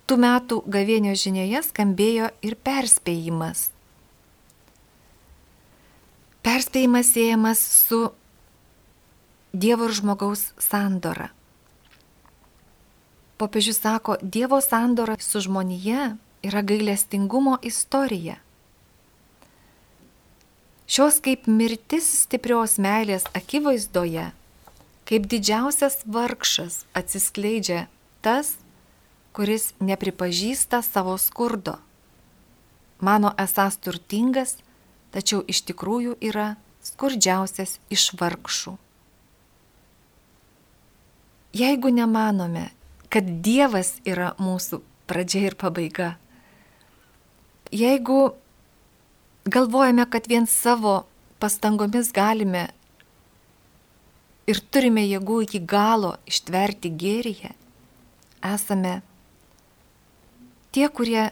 Tų 0.04 0.20
metų 0.20 0.60
gavėnio 0.68 1.14
žinioje 1.16 1.64
skambėjo 1.64 2.28
ir 2.44 2.60
perspėjimas 2.60 3.70
Perspėjimas 6.44 7.08
siejamas 7.14 7.60
su 7.88 7.98
Dievo 9.56 9.86
ir 9.88 9.94
žmogaus 9.96 10.50
sandora. 10.60 11.30
Popiežius 13.40 13.78
sako, 13.80 14.18
Dievo 14.20 14.58
sandora 14.60 15.16
su 15.24 15.40
žmonija 15.40 16.10
yra 16.44 16.60
gailestingumo 16.60 17.56
istorija. 17.62 18.36
Šios 20.84 21.22
kaip 21.24 21.48
mirtis 21.48 22.10
stiprios 22.26 22.76
meilės 22.76 23.24
akivaizdoje, 23.32 24.26
kaip 25.08 25.26
didžiausias 25.28 26.02
vargšas 26.06 26.84
atsiskleidžia 26.96 27.86
tas, 28.24 28.56
kuris 29.36 29.72
nepripažįsta 29.80 30.80
savo 30.82 31.16
skurdo. 31.18 31.76
Mano 33.00 33.34
esas 33.38 33.76
turtingas, 33.76 34.56
tačiau 35.12 35.42
iš 35.46 35.64
tikrųjų 35.68 36.16
yra 36.24 36.54
skurdžiausias 36.84 37.78
iš 37.92 38.12
vargšų. 38.20 38.76
Jeigu 41.54 41.90
nemanome, 41.94 42.70
kad 43.12 43.26
Dievas 43.44 43.94
yra 44.02 44.32
mūsų 44.42 44.80
pradžia 45.06 45.44
ir 45.50 45.54
pabaiga, 45.58 46.14
jeigu 47.70 48.34
galvojame, 49.44 50.06
kad 50.10 50.26
vien 50.30 50.48
savo 50.50 51.04
pastangomis 51.38 52.10
galime 52.14 52.70
ir 54.50 54.60
turime 54.70 55.04
jėgų 55.06 55.40
iki 55.46 55.60
galo 55.60 56.14
ištverti 56.28 56.92
gėryje, 57.00 57.52
esame 58.44 59.00
tie, 60.74 60.88
kurie 60.88 61.30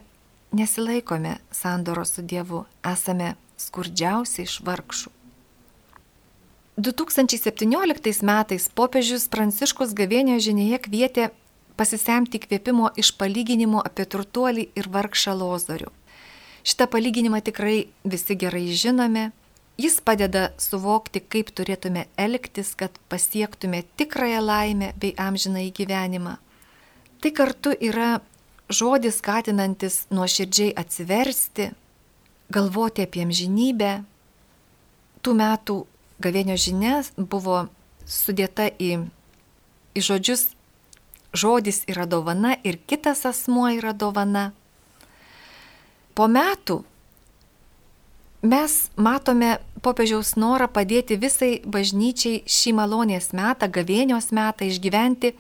nesilaikome 0.53 1.39
sandoro 1.51 2.05
su 2.09 2.23
Dievu, 2.23 2.65
esame 2.87 3.35
skurdžiausi 3.61 4.47
iš 4.47 4.61
vargšų. 4.67 5.11
2017 6.83 8.25
metais 8.25 8.69
popiežius 8.73 9.27
Pranciškus 9.29 9.93
gavėnio 9.93 10.39
žinėje 10.41 10.79
kvietė 10.87 11.29
pasisemti 11.77 12.41
kvėpimo 12.41 12.89
iš 12.97 13.13
palyginimo 13.21 13.83
apie 13.85 14.07
turtuolį 14.09 14.71
ir 14.79 14.89
vargšą 14.89 15.35
lozorių. 15.37 15.91
Šitą 16.65 16.87
palyginimą 16.89 17.43
tikrai 17.45 17.89
visi 18.05 18.37
gerai 18.39 18.71
žinome. 18.73 19.31
Jis 19.81 20.01
padeda 20.05 20.51
suvokti, 20.61 21.23
kaip 21.25 21.51
turėtume 21.57 22.05
elgtis, 22.21 22.75
kad 22.77 22.93
pasiektume 23.09 23.83
tikrąją 23.97 24.43
laimę 24.45 24.93
bei 25.01 25.15
amžiną 25.17 25.65
įgyvenimą. 25.71 26.37
Tai 27.23 27.31
kartu 27.33 27.73
yra 27.81 28.21
žodis 28.69 29.21
skatinantis 29.23 30.07
nuoširdžiai 30.11 30.75
atsiversti, 30.77 31.71
galvoti 32.53 33.07
apie 33.07 33.25
amžinybę. 33.25 33.93
Tų 35.23 35.35
metų 35.39 35.77
gavėnio 36.23 36.57
žinia 36.59 37.01
buvo 37.17 37.69
sudėta 38.05 38.69
į, 38.69 39.07
į 39.97 40.01
žodžius 40.03 40.51
žodis 41.33 41.83
yra 41.89 42.05
dovana 42.07 42.57
ir 42.65 42.79
kitas 42.87 43.25
asmuo 43.27 43.71
yra 43.73 43.93
dovana. 43.97 44.51
Po 46.15 46.29
metų 46.29 46.83
mes 48.43 48.79
matome 48.97 49.57
popiežiaus 49.83 50.35
norą 50.37 50.69
padėti 50.71 51.19
visai 51.19 51.61
bažnyčiai 51.65 52.43
šį 52.47 52.75
malonės 52.79 53.33
metą, 53.37 53.69
gavėnios 53.71 54.33
metą 54.35 54.67
išgyventi 54.69 55.35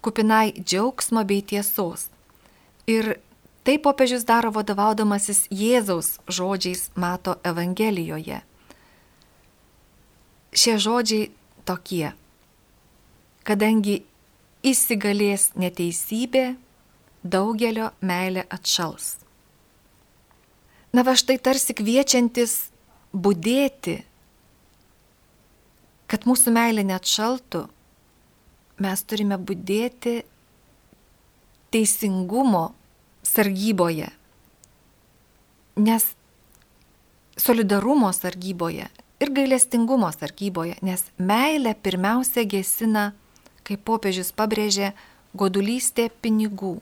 kupinai 0.00 0.52
džiaugsmo 0.62 1.26
bei 1.26 1.42
tiesos. 1.42 2.08
Ir 2.90 3.18
Tai 3.60 3.76
popiežius 3.78 4.24
daro 4.24 4.48
vadovaudamasis 4.56 5.44
Jėzaus 5.52 6.16
žodžiais 6.26 6.88
mato 6.96 7.36
Evangelijoje. 7.44 8.40
šie 10.52 10.74
žodžiai 10.82 11.30
tokie. 11.64 12.12
Kadangi 13.46 14.02
įsigalės 14.66 15.52
neteisybė, 15.54 16.56
daugelio 17.22 17.92
meilė 18.00 18.42
atšals. 18.50 19.20
Na 20.92 21.04
va 21.06 21.14
štai 21.14 21.38
tarsi 21.38 21.74
kviečiantis 21.76 22.54
būdėti, 23.14 24.00
kad 26.10 26.26
mūsų 26.26 26.50
meilė 26.54 26.82
neatšaltų, 26.88 27.60
mes 28.82 29.04
turime 29.06 29.38
būdėti 29.38 30.16
teisingumo 31.70 32.64
sargyboje, 33.22 34.08
nes 35.78 36.08
solidarumo 37.38 38.10
sargyboje 38.16 38.88
ir 39.20 39.32
gailestingumo 39.36 40.10
sargyboje, 40.16 40.74
nes 40.82 41.06
meilė 41.20 41.76
pirmiausia 41.78 42.42
gesina, 42.48 43.12
kaip 43.62 43.84
popiežius 43.86 44.32
pabrėžė, 44.34 44.90
godulystė 45.38 46.08
pinigų. 46.24 46.78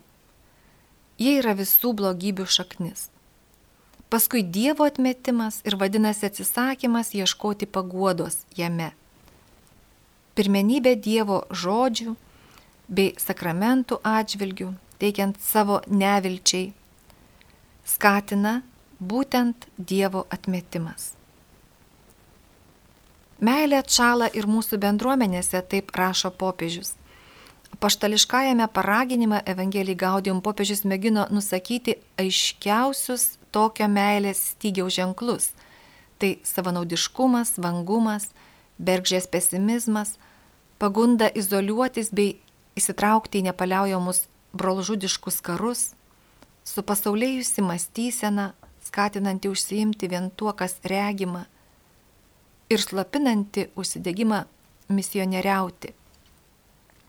Jie 1.19 1.39
yra 1.43 1.53
visų 1.59 1.93
blogybių 1.99 2.47
šaknis. 2.49 3.09
Paskui 4.09 4.43
Dievo 4.43 4.87
atmetimas 4.89 5.61
ir 5.69 5.77
vadinasi 5.77 6.31
atsisakymas 6.31 7.13
ieškoti 7.15 7.67
paguodos 7.67 8.45
jame 8.57 8.93
pirmenybę 10.39 10.95
Dievo 11.03 11.41
žodžių 11.51 12.13
bei 12.89 13.11
sakramentų 13.19 13.99
atžvilgių, 14.07 14.69
teikiant 15.03 15.41
savo 15.43 15.81
nevilčiai, 15.91 16.69
skatina 17.83 18.61
būtent 19.03 19.67
Dievo 19.79 20.29
atmetimas. 20.31 21.13
Meilė 23.43 23.81
atšala 23.83 24.31
ir 24.39 24.47
mūsų 24.51 24.79
bendruomenėse, 24.83 25.59
taip 25.71 25.91
rašo 25.99 26.31
popiežius. 26.31 26.95
Paštališkajame 27.81 28.67
paraginime 28.75 29.39
Evangelijai 29.47 29.95
Gaudium 29.95 30.41
popiežius 30.43 30.81
mėgino 30.83 31.29
nusakyti 31.31 31.95
aiškiausius 32.19 33.37
tokio 33.55 33.87
meilės 33.87 34.41
stygiaus 34.55 34.97
ženklus. 34.97 35.53
Tai 36.19 36.33
savanaudiškumas, 36.43 37.53
vangumas, 37.63 38.33
bergžės 38.83 39.29
pesimizmas, 39.31 40.17
pagunda 40.83 41.29
izoliuotis 41.31 42.11
bei 42.11 42.41
įsitraukti 42.75 43.39
į 43.39 43.47
nepaliaujamus 43.53 44.25
brolžudiškus 44.59 45.39
karus, 45.47 45.93
su 46.67 46.83
pasaulėjusi 46.83 47.63
mąstysena, 47.63 48.49
skatinanti 48.83 49.55
užsiimti 49.55 50.11
vien 50.11 50.33
tuo, 50.35 50.51
kas 50.51 50.81
regima 50.83 51.47
ir 52.69 52.83
slapinanti 52.83 53.69
užsidėgymą 53.79 54.43
misionieriauti. 54.91 55.95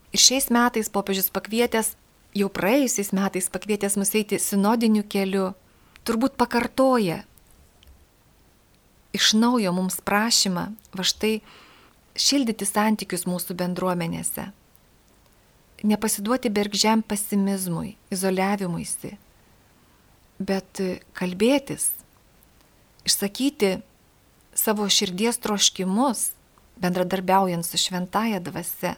Ir 0.09 0.21
šiais 0.21 0.49
metais 0.53 0.89
popiežius 0.89 1.29
pakvietęs, 1.33 1.93
jau 2.37 2.49
praėjusiais 2.49 3.11
metais 3.13 3.49
pakvietęs 3.53 3.97
mus 3.99 4.13
eiti 4.17 4.39
sinodiniu 4.41 5.03
keliu, 5.05 5.51
turbūt 6.07 6.37
pakartoja 6.39 7.23
iš 9.13 9.33
naujo 9.33 9.73
mums 9.73 9.99
prašymą, 10.05 10.69
va 10.93 11.05
štai 11.05 11.39
šildyti 12.19 12.67
santykius 12.67 13.25
mūsų 13.29 13.57
bendruomenėse. 13.57 14.49
Nepasiduoti 15.89 16.51
bergžiam 16.51 17.01
pesimizmui, 17.05 17.95
izoliavimuisi, 18.11 19.13
bet 20.39 20.81
kalbėtis, 21.15 21.87
išsakyti 23.07 23.77
savo 24.59 24.89
širdies 24.91 25.39
troškimus, 25.39 26.31
bendradarbiaujant 26.79 27.65
su 27.65 27.79
šventaja 27.79 28.41
dvasia. 28.43 28.97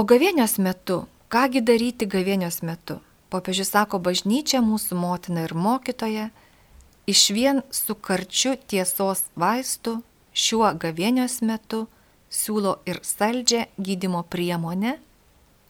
O 0.00 0.04
gavėnios 0.08 0.54
metu, 0.56 1.02
kągi 1.28 1.60
daryti 1.60 2.06
gavėnios 2.08 2.62
metu? 2.64 2.94
Popiežius 3.28 3.68
sako, 3.74 3.98
bažnyčia 4.00 4.62
mūsų 4.64 4.96
motina 4.96 5.42
ir 5.44 5.52
mokytoja, 5.52 6.30
iš 7.04 7.24
vien 7.36 7.60
su 7.68 7.92
karčiu 8.08 8.54
tiesos 8.72 9.26
vaistu 9.36 9.98
šiuo 10.32 10.70
gavėnios 10.80 11.34
metu 11.44 11.82
siūlo 12.32 12.78
ir 12.88 13.02
saldžią 13.04 13.66
gydimo 13.76 14.22
priemonę 14.24 14.94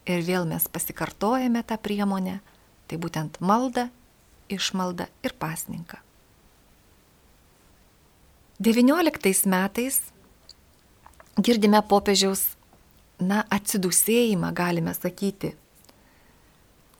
ir 0.06 0.22
vėl 0.28 0.46
mes 0.52 0.68
pasikartojame 0.70 1.64
tą 1.66 1.80
priemonę, 1.82 2.38
tai 2.86 3.00
būtent 3.02 3.42
malda, 3.42 3.88
išmalda 4.46 5.08
ir 5.26 5.34
pasninką. 5.42 5.98
19 8.62 9.50
metais 9.50 10.00
girdime 11.34 11.82
popiežiaus, 11.82 12.59
na, 13.20 13.44
atsidusėjimą, 13.52 14.52
galime 14.56 14.94
sakyti. 14.96 15.54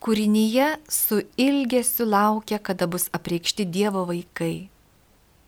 Kūrinyje 0.01 0.75
su 0.89 1.21
ilgesiu 1.37 2.07
laukia, 2.09 2.59
kada 2.59 2.89
bus 2.89 3.11
apreikšti 3.17 3.67
Dievo 3.69 4.07
vaikai 4.09 4.71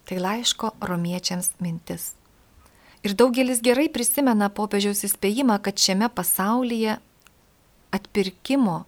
Tai 0.04 0.18
laiško 0.18 0.72
romiečiams 0.82 1.52
mintis. 1.62 2.12
Ir 3.02 3.14
daugelis 3.18 3.62
gerai 3.62 3.88
prisimena 3.90 4.48
popiežiaus 4.50 5.02
įspėjimą, 5.06 5.58
kad 5.62 5.78
šiame 5.78 6.08
pasaulyje 6.10 6.98
atpirkimo 7.94 8.82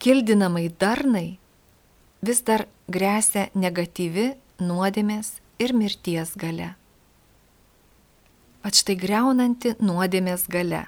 kildinamai 0.00 0.68
darnai 0.80 1.38
vis 2.24 2.40
dar 2.44 2.66
grėsia 2.88 3.48
negatyvi 3.56 4.30
nuodėmės 4.60 5.38
ir 5.60 5.76
mirties 5.76 6.36
gale. 6.36 6.74
At 8.62 8.76
štai 8.76 8.96
greunanti 9.00 9.74
nuodėmės 9.80 10.46
gale. 10.52 10.86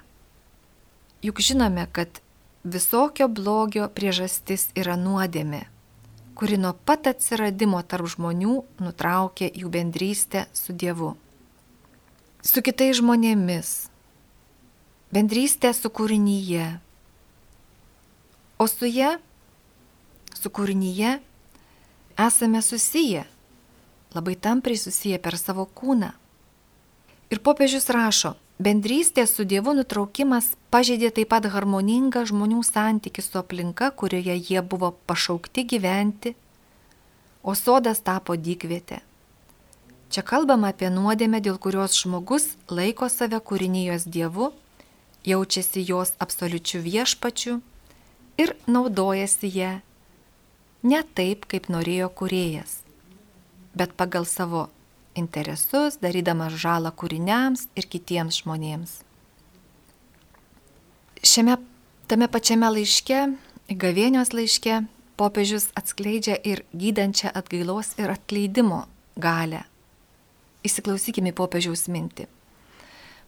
Juk 1.25 1.41
žinome, 1.41 1.87
kad 1.91 2.21
visokio 2.63 3.27
blogio 3.27 3.87
priežastis 3.89 4.69
yra 4.77 4.97
nuodėmė 4.99 5.65
kuri 6.35 6.57
nuo 6.57 6.73
pat 6.73 7.07
atsiradimo 7.07 7.81
tarp 7.85 8.09
žmonių 8.09 8.55
nutraukė 8.81 9.51
jų 9.53 9.69
bendrystę 9.73 10.47
su 10.53 10.73
Dievu. 10.73 11.13
Su 12.43 12.63
kitais 12.65 12.97
žmonėmis, 12.99 13.69
bendrystė 15.13 15.71
su 15.77 15.91
kūrinyje. 15.93 16.65
O 18.59 18.67
su 18.67 18.89
ją, 18.89 19.13
su 20.35 20.49
kūrinyje, 20.49 21.19
esame 22.27 22.61
susiję, 22.61 23.23
labai 24.17 24.35
tampriai 24.35 24.77
susiję 24.77 25.19
per 25.19 25.37
savo 25.37 25.65
kūną. 25.65 26.11
Ir 27.33 27.39
popiežius 27.41 27.89
rašo, 27.89 28.35
Bendrystės 28.61 29.31
su 29.33 29.43
Dievu 29.49 29.73
nutraukimas 29.73 30.51
pažeidė 30.69 31.09
taip 31.17 31.31
pat 31.33 31.47
harmoningą 31.49 32.21
žmonių 32.29 32.59
santykių 32.67 33.23
su 33.25 33.39
aplinka, 33.39 33.89
kurioje 33.89 34.35
jie 34.37 34.61
buvo 34.61 34.91
pašaukti 35.09 35.63
gyventi, 35.71 36.35
o 37.41 37.55
sodas 37.57 38.03
tapo 38.05 38.37
dykvietė. 38.37 39.01
Čia 40.13 40.21
kalbama 40.21 40.69
apie 40.69 40.91
nuodėmę, 40.93 41.41
dėl 41.41 41.57
kurios 41.57 41.97
žmogus 41.97 42.51
laiko 42.69 43.09
save 43.09 43.39
kūrinijos 43.41 44.05
Dievu, 44.05 44.51
jaučiasi 45.25 45.81
jos 45.89 46.13
absoliučių 46.21 46.83
viešpačių 46.85 47.57
ir 48.45 48.53
naudojasi 48.69 49.49
ją 49.57 49.73
ne 50.83 51.01
taip, 51.17 51.49
kaip 51.49 51.73
norėjo 51.73 52.13
kuriejas, 52.13 52.77
bet 53.73 53.97
pagal 53.97 54.29
savo 54.29 54.67
interesus, 55.15 55.97
darydamas 56.01 56.55
žalą 56.59 56.91
kūriniams 56.95 57.67
ir 57.77 57.87
kitiems 57.89 58.41
žmonėms. 58.43 58.99
Šiame 61.23 61.57
tame 62.11 62.27
pačiame 62.27 62.69
laiške, 62.73 63.19
gavėnios 63.71 64.33
laiške, 64.35 64.81
popiežius 65.17 65.69
atskleidžia 65.79 66.35
ir 66.43 66.65
gydančią 66.73 67.31
atgailos 67.33 67.93
ir 68.01 68.11
atleidimo 68.11 68.83
galę. 69.15 69.63
Įsiklausykime 70.63 71.33
popiežiaus 71.35 71.87
mintį. 71.91 72.27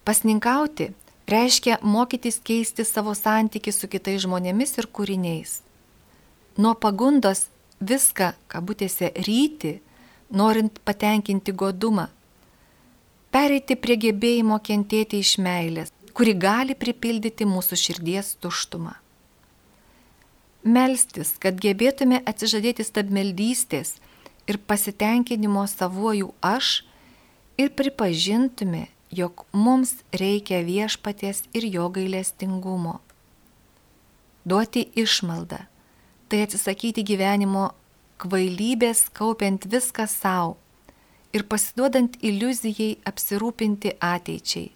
Pasninkauti 0.05 0.91
reiškia 1.27 1.79
mokytis 1.81 2.39
keisti 2.43 2.85
savo 2.85 3.15
santyki 3.17 3.73
su 3.73 3.89
kitais 3.91 4.23
žmonėmis 4.25 4.77
ir 4.79 4.87
kūriniais. 4.87 5.59
Nuo 6.57 6.75
pagundos 6.79 7.47
viską, 7.81 8.33
kabutėse, 8.47 9.11
ryti, 9.27 9.79
norint 10.35 10.79
patenkinti 10.83 11.53
godumą, 11.55 12.09
pereiti 13.31 13.77
prie 13.79 13.97
gebėjimo 13.99 14.59
kentėti 14.63 15.19
iš 15.23 15.37
meilės, 15.43 15.91
kuri 16.15 16.35
gali 16.39 16.75
pripildyti 16.75 17.47
mūsų 17.47 17.79
širdies 17.79 18.35
tuštumą. 18.43 18.93
Melstis, 20.65 21.35
kad 21.37 21.59
gebėtume 21.61 22.23
atsižadėti 22.25 22.83
stabmeldystės 22.87 23.97
ir 24.49 24.57
pasitenkinimo 24.57 25.65
savuoju 25.69 26.31
aš 26.41 26.79
ir 27.61 27.69
pripažintume, 27.77 28.87
jog 29.13 29.45
mums 29.53 29.93
reikia 30.11 30.63
viešpaties 30.65 31.43
ir 31.53 31.67
jo 31.69 31.89
gailestingumo. 31.93 32.99
Duoti 34.45 34.87
išmaldą- 34.95 35.65
tai 36.29 36.41
atsisakyti 36.45 37.03
gyvenimo 37.03 37.71
kvailybės 38.21 39.09
kaupiant 39.15 39.65
viską 39.71 40.07
savo 40.07 40.55
ir 41.35 41.43
pasiduodant 41.51 42.15
iliuzijai 42.23 42.95
apsirūpinti 43.09 43.97
ateičiai, 43.99 44.69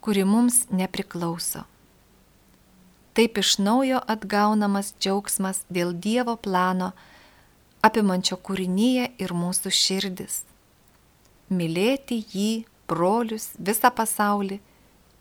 kuri 0.00 0.22
mums 0.24 0.64
nepriklauso. 0.70 1.64
Taip 3.14 3.38
iš 3.38 3.56
naujo 3.62 4.00
atgaunamas 4.10 4.92
džiaugsmas 4.98 5.62
dėl 5.70 5.92
Dievo 5.94 6.34
plano, 6.34 6.92
apimančio 7.82 8.38
kūrinyje 8.42 9.10
ir 9.22 9.34
mūsų 9.34 9.70
širdis. 9.70 10.42
Mylėti 11.50 12.22
jį, 12.32 12.64
brolius, 12.90 13.52
visą 13.58 13.90
pasaulį 13.94 14.58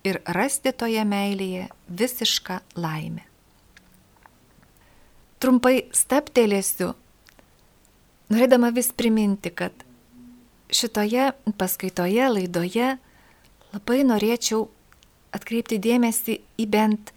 ir 0.08 0.22
rasti 0.38 0.74
toje 0.74 1.04
meilėje 1.06 1.68
visišką 1.90 2.60
laimę. 2.78 3.26
Trumpai 5.44 5.90
steptelėsiu, 5.92 6.94
norėdama 8.32 8.72
vis 8.76 8.92
priminti, 8.96 9.52
kad 9.52 9.74
šitoje 10.74 11.32
paskaitoje, 11.58 12.30
laidoje 12.30 12.96
labai 13.74 14.00
norėčiau 14.08 14.68
atkreipti 15.34 15.80
dėmesį 15.82 16.40
į 16.62 16.68
bent 16.70 17.14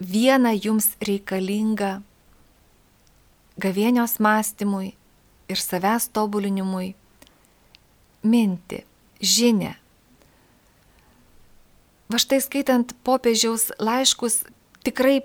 vieną 0.00 0.54
jums 0.56 0.94
reikalingą 1.04 1.98
gavėnios 3.60 4.16
mąstymui 4.22 4.94
ir 5.50 5.60
savęs 5.60 6.08
tobulinimui 6.14 6.94
mintį, 8.24 8.84
žinę. 9.20 9.74
Va 12.10 12.18
štai 12.18 12.40
skaitant 12.42 12.94
popiežiaus 13.06 13.70
laiškus, 13.78 14.42
tikrai 14.84 15.20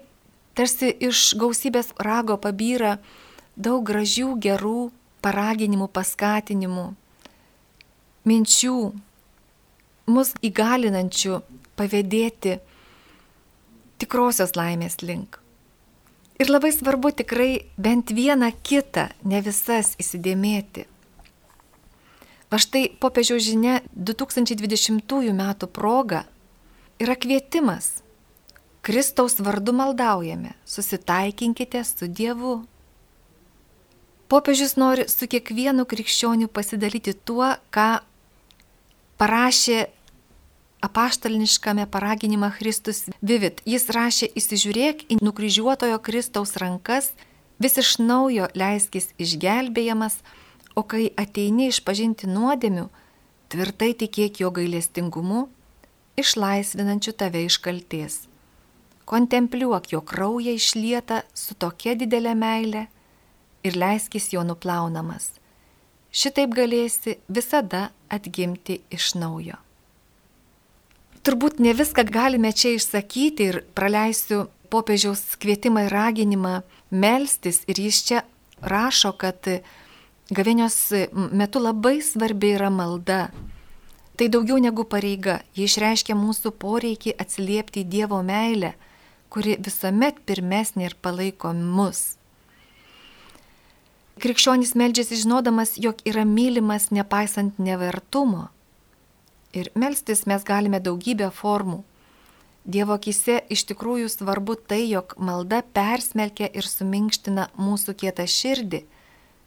tarsi 0.55 0.91
iš 1.07 1.33
gausybės 1.39 1.93
rago 1.97 2.37
pabyra 2.41 2.97
daug 3.55 3.83
gražių, 3.87 4.35
gerų 4.41 4.91
paraginimų, 5.25 5.87
paskatinimų, 5.89 6.85
minčių, 8.29 8.77
mus 10.11 10.33
įgalinančių 10.45 11.41
pavėdėti 11.79 12.59
tikrosios 14.01 14.55
laimės 14.57 15.01
link. 15.01 15.39
Ir 16.35 16.51
labai 16.51 16.73
svarbu 16.75 17.13
tikrai 17.15 17.65
bent 17.79 18.11
vieną 18.11 18.51
kitą, 18.59 19.07
ne 19.23 19.39
visas 19.41 19.93
įsidėmėti. 20.01 20.83
Va 22.51 22.59
štai 22.61 22.89
popiežiaus 22.99 23.43
žinia 23.43 23.79
2020 23.95 25.31
m. 25.31 25.43
proga 25.71 26.25
yra 26.99 27.15
kvietimas. 27.15 28.03
Kristaus 28.85 29.39
vardu 29.39 29.73
maldaujame, 29.73 30.53
susitaikinkite 30.65 31.81
su 31.83 32.07
Dievu. 32.07 32.65
Popiežius 34.27 34.73
nori 34.81 35.05
su 35.11 35.27
kiekvienu 35.29 35.85
krikščioniu 35.85 36.47
pasidalyti 36.49 37.13
tuo, 37.13 37.51
ką 37.69 37.89
parašė 39.21 39.85
apaštaliniškame 40.85 41.85
paraginimą 41.93 42.49
Kristus 42.57 43.05
Vivit. 43.21 43.61
Jis 43.69 43.85
rašė, 43.93 44.29
įsižiūrėk 44.37 45.05
į 45.13 45.19
nukryžiuotojo 45.21 45.99
Kristaus 46.01 46.55
rankas, 46.61 47.11
vis 47.61 47.77
iš 47.81 47.97
naujo 48.01 48.49
leiskis 48.57 49.11
išgelbėjamas, 49.21 50.19
o 50.75 50.83
kai 50.83 51.11
ateini 51.21 51.69
išpažinti 51.71 52.29
nuodėmių, 52.29 52.89
tvirtai 53.53 53.93
tikėk 54.01 54.41
jo 54.41 54.51
gailestingumu, 54.57 55.45
išlaisvinančiu 56.17 57.13
tave 57.13 57.45
iš 57.45 57.59
kalties. 57.61 58.25
Kontempliuok 59.05 59.93
jo 59.93 60.01
kraują 60.01 60.57
išlietą 60.57 61.21
su 61.37 61.53
tokia 61.53 61.93
didelė 61.93 62.33
meile 62.33 62.87
ir 63.65 63.77
leiskis 63.81 64.31
jo 64.33 64.43
nuplaunamas. 64.45 65.33
Šitaip 66.15 66.53
galėsi 66.55 67.17
visada 67.27 67.89
atgimti 68.07 68.79
iš 68.93 69.15
naujo. 69.19 69.57
Turbūt 71.25 71.57
ne 71.59 71.73
viską 71.73 72.05
galime 72.07 72.51
čia 72.53 72.75
išsakyti 72.77 73.49
ir 73.49 73.63
praleisiu 73.77 74.45
popiežiaus 74.69 75.33
kvietimą 75.41 75.87
ir 75.87 75.95
raginimą 75.95 76.59
melstis 76.93 77.63
ir 77.67 77.81
jis 77.81 78.01
čia 78.07 78.21
rašo, 78.61 79.11
kad 79.17 79.49
gavėnios 80.29 80.77
metu 81.11 81.61
labai 81.61 81.97
svarbi 82.05 82.53
yra 82.55 82.69
malda. 82.69 83.29
Tai 84.15 84.27
daugiau 84.31 84.61
negu 84.63 84.85
pareiga, 84.87 85.41
ji 85.57 85.65
išreiškia 85.67 86.15
mūsų 86.15 86.53
poreikį 86.61 87.17
atsiliepti 87.19 87.81
į 87.83 87.89
Dievo 87.91 88.21
meilę, 88.23 88.71
kuri 89.27 89.57
visuomet 89.59 90.21
pirmesnė 90.29 90.87
ir 90.87 90.95
palaiko 91.03 91.51
mus. 91.51 92.15
Krikščionys 94.15 94.77
meldžiasi 94.79 95.17
žinodamas, 95.19 95.73
jog 95.75 95.99
yra 96.07 96.23
mylimas 96.23 96.87
nepaisant 96.95 97.57
nevertumo. 97.59 98.47
Ir 99.51 99.67
melstis 99.75 100.23
mes 100.29 100.43
galime 100.47 100.79
daugybę 100.79 101.27
formų. 101.35 101.81
Dievo 102.65 102.95
akise 102.95 103.41
iš 103.51 103.65
tikrųjų 103.69 104.07
svarbu 104.09 104.55
tai, 104.55 104.85
jog 104.87 105.17
malda 105.19 105.59
persmelkia 105.75 106.47
ir 106.47 106.65
suminkština 106.65 107.49
mūsų 107.59 107.93
kietą 107.99 108.23
širdį, 108.25 108.81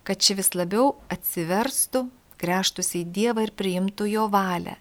kad 0.05 0.21
ši 0.23 0.37
vis 0.39 0.53
labiau 0.55 0.93
atsiverstų, 1.13 2.05
grėžtųsi 2.39 3.01
į 3.03 3.09
Dievą 3.17 3.49
ir 3.49 3.55
priimtų 3.57 4.07
jo 4.13 4.29
valią. 4.31 4.77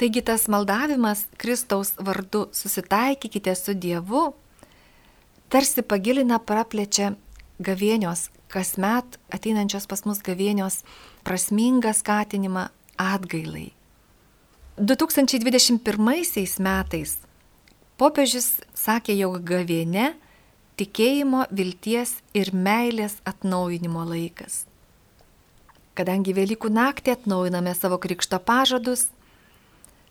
Taigi 0.00 0.24
tas 0.24 0.48
maldavimas 0.52 1.26
Kristaus 1.40 1.92
vardu 2.00 2.48
susitaikykite 2.56 3.54
su 3.56 3.76
Dievu, 3.76 4.24
tarsi 5.52 5.84
pagilina, 5.84 6.40
praplečia 6.40 7.14
gavėnios 7.62 8.28
kasmet 8.52 9.18
ateinančios 9.32 9.86
pas 9.90 10.04
mus 10.06 10.22
gavėnios 10.24 10.82
prasmingą 11.26 11.92
skatinimą 11.96 12.68
atgailai. 13.00 13.72
2021 14.76 15.80
metais 16.60 17.18
popiežius 17.96 18.60
sakė, 18.76 19.16
jog 19.16 19.40
gavėne 19.48 20.12
tikėjimo, 20.76 21.46
vilties 21.50 22.18
ir 22.36 22.52
meilės 22.52 23.16
atnaujinimo 23.24 24.04
laikas. 24.04 24.64
Kadangi 25.96 26.34
Velykų 26.36 26.68
naktį 26.68 27.14
atnaujiname 27.14 27.72
savo 27.72 27.96
krikšto 27.96 28.36
pažadus, 28.44 29.06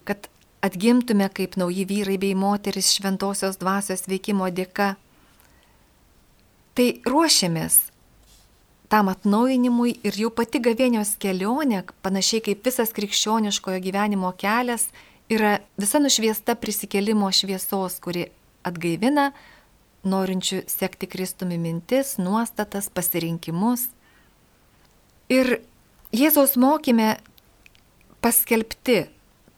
kad 0.02 0.26
atgimtume 0.66 1.28
kaip 1.30 1.54
nauji 1.60 1.86
vyrai 1.86 2.16
bei 2.18 2.34
moteris 2.34 2.90
šventosios 2.96 3.60
dvasios 3.62 4.08
veikimo 4.10 4.50
dėka, 4.50 4.96
tai 6.76 6.88
ruošiamės 7.08 7.80
tam 8.92 9.08
atnaujinimui 9.10 9.96
ir 10.06 10.18
jau 10.20 10.30
pati 10.30 10.60
gavėnios 10.62 11.16
kelionė, 11.22 11.82
panašiai 12.06 12.44
kaip 12.44 12.66
visas 12.66 12.92
krikščioniškojo 12.94 13.80
gyvenimo 13.82 14.30
kelias, 14.38 14.86
yra 15.32 15.58
visa 15.80 15.98
nušviesta 15.98 16.54
prisikelimo 16.60 17.30
šviesos, 17.34 17.98
kuri 18.02 18.28
atgaivina 18.66 19.32
norinčių 20.06 20.62
sekti 20.70 21.08
Kristumi 21.10 21.58
mintis, 21.58 22.14
nuostatas, 22.22 22.86
pasirinkimus. 22.94 23.88
Ir 25.32 25.58
Jėzaus 26.14 26.54
mokime 26.54 27.16
paskelbti 28.22 29.08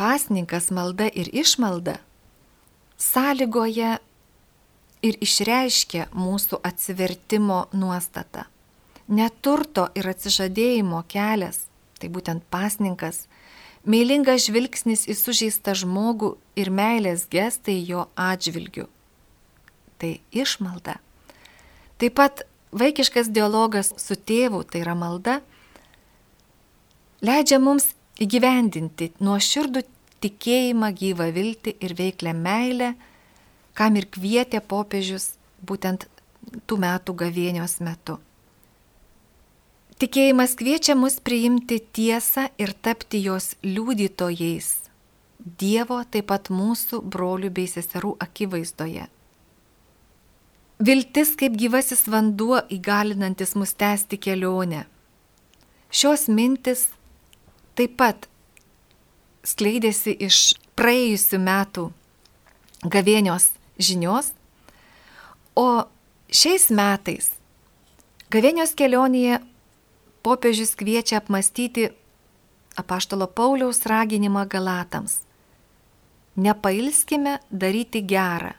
pasninkas 0.00 0.70
malda 0.72 1.10
ir 1.12 1.28
išmalda 1.36 1.98
sąlygoje 2.98 3.98
ir 5.02 5.18
išreiškia 5.24 6.08
mūsų 6.14 6.60
atsivertimo 6.66 7.66
nuostatą 7.72 8.48
neturto 9.08 9.88
ir 9.96 10.08
atsižadėjimo 10.12 11.02
kelias, 11.10 11.64
tai 11.98 12.10
būtent 12.12 12.44
pasninkas, 12.52 13.26
meilingas 13.88 14.46
žvilgsnis 14.46 15.06
į 15.08 15.16
sužeistą 15.16 15.74
žmogų 15.78 16.34
ir 16.60 16.70
meilės 16.70 17.26
gestai 17.32 17.80
jo 17.88 18.06
atžvilgiu. 18.14 18.86
Tai 19.98 20.12
išmalda. 20.30 20.98
Taip 21.98 22.14
pat 22.20 22.44
vaikiškas 22.70 23.32
dialogas 23.34 23.94
su 23.98 24.14
tėvu, 24.14 24.62
tai 24.68 24.84
yra 24.84 24.94
malda, 24.94 25.40
leidžia 27.24 27.58
mums 27.58 27.90
įgyvendinti 28.22 29.14
nuoširdų 29.24 29.82
tikėjimą, 30.22 30.92
gyvą 30.94 31.32
viltį 31.34 31.74
ir 31.82 31.94
veiklę 31.98 32.34
meilę, 32.36 32.92
kam 33.78 33.98
ir 34.00 34.08
kvietė 34.10 34.60
popiežius 34.72 35.36
būtent 35.62 36.08
tų 36.66 36.80
metų 36.82 37.14
gavėnios 37.22 37.78
metu. 37.84 38.18
Tikėjimas 39.98 40.54
kviečia 40.58 40.94
mus 40.98 41.18
priimti 41.22 41.80
tiesą 41.94 42.48
ir 42.58 42.74
tapti 42.82 43.22
jos 43.22 43.54
liudytojais 43.66 44.88
Dievo 45.38 46.00
taip 46.10 46.26
pat 46.32 46.50
mūsų 46.50 46.98
brolių 47.06 47.48
bei 47.54 47.68
seserų 47.70 48.16
akivaizdoje. 48.20 49.06
Viltis 50.82 51.30
kaip 51.38 51.54
gyvasis 51.58 52.04
vanduo 52.10 52.58
įgalinantis 52.74 53.54
mus 53.58 53.72
tęsti 53.78 54.18
kelionę. 54.18 54.84
Šios 55.90 56.26
mintis 56.28 56.88
taip 57.78 57.96
pat 57.98 58.26
skleidėsi 59.46 60.16
iš 60.26 60.58
praėjusių 60.78 61.40
metų 61.42 61.86
gavėnios 62.82 63.52
žinios, 63.78 64.32
o 65.54 65.86
šiais 66.28 66.68
metais 66.74 67.32
gavėnios 68.32 68.74
kelionėje 68.76 69.40
popiežius 70.22 70.74
kviečia 70.78 71.18
apmastyti 71.22 71.88
apaštalo 72.78 73.26
Pauliaus 73.26 73.82
raginimą 73.88 74.44
Galatams. 74.46 75.22
Nepailskime 76.38 77.38
daryti 77.50 78.04
gerą. 78.06 78.52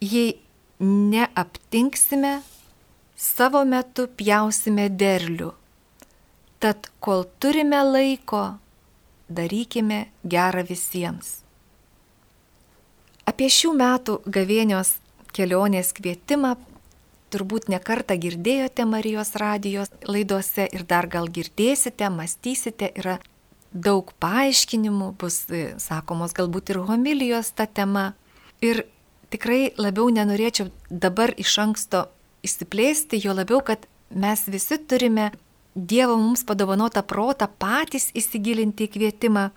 Jei 0.00 0.40
neaptinksime, 0.80 2.40
savo 3.14 3.62
metu 3.64 4.08
pjausime 4.08 4.88
derlių. 4.90 5.52
Tad 6.58 6.90
kol 7.04 7.24
turime 7.38 7.84
laiko, 7.86 8.42
darykime 9.28 10.08
gerą 10.24 10.64
visiems. 10.66 11.43
Apie 13.24 13.48
šių 13.48 13.72
metų 13.78 14.18
gavėnios 14.28 14.96
kelionės 15.34 15.92
kvietimą 15.96 16.54
turbūt 17.34 17.70
nekartą 17.72 18.16
girdėjote 18.20 18.84
Marijos 18.86 19.34
radijos 19.40 19.90
laidose 20.06 20.68
ir 20.70 20.84
dar 20.86 21.08
gal 21.10 21.30
girdėsite, 21.32 22.10
mąstysite, 22.12 22.92
yra 23.00 23.18
daug 23.74 24.12
paaiškinimų, 24.22 25.14
bus 25.18 25.40
e, 25.50 25.64
sakomos 25.82 26.36
galbūt 26.36 26.70
ir 26.70 26.82
homilijos 26.86 27.50
ta 27.58 27.66
tema. 27.66 28.12
Ir 28.62 28.84
tikrai 29.34 29.72
labiau 29.80 30.12
nenorėčiau 30.14 30.68
dabar 30.90 31.34
iš 31.40 31.56
anksto 31.64 32.04
įsiplėsti, 32.46 33.18
jo 33.24 33.34
labiau, 33.34 33.64
kad 33.66 33.88
mes 34.10 34.46
visi 34.46 34.78
turime 34.78 35.32
Dievo 35.74 36.14
mums 36.14 36.44
padovanotą 36.46 37.02
protą 37.02 37.48
patys 37.58 38.12
įsigilinti 38.14 38.86
į 38.86 38.92
kvietimą, 38.94 39.48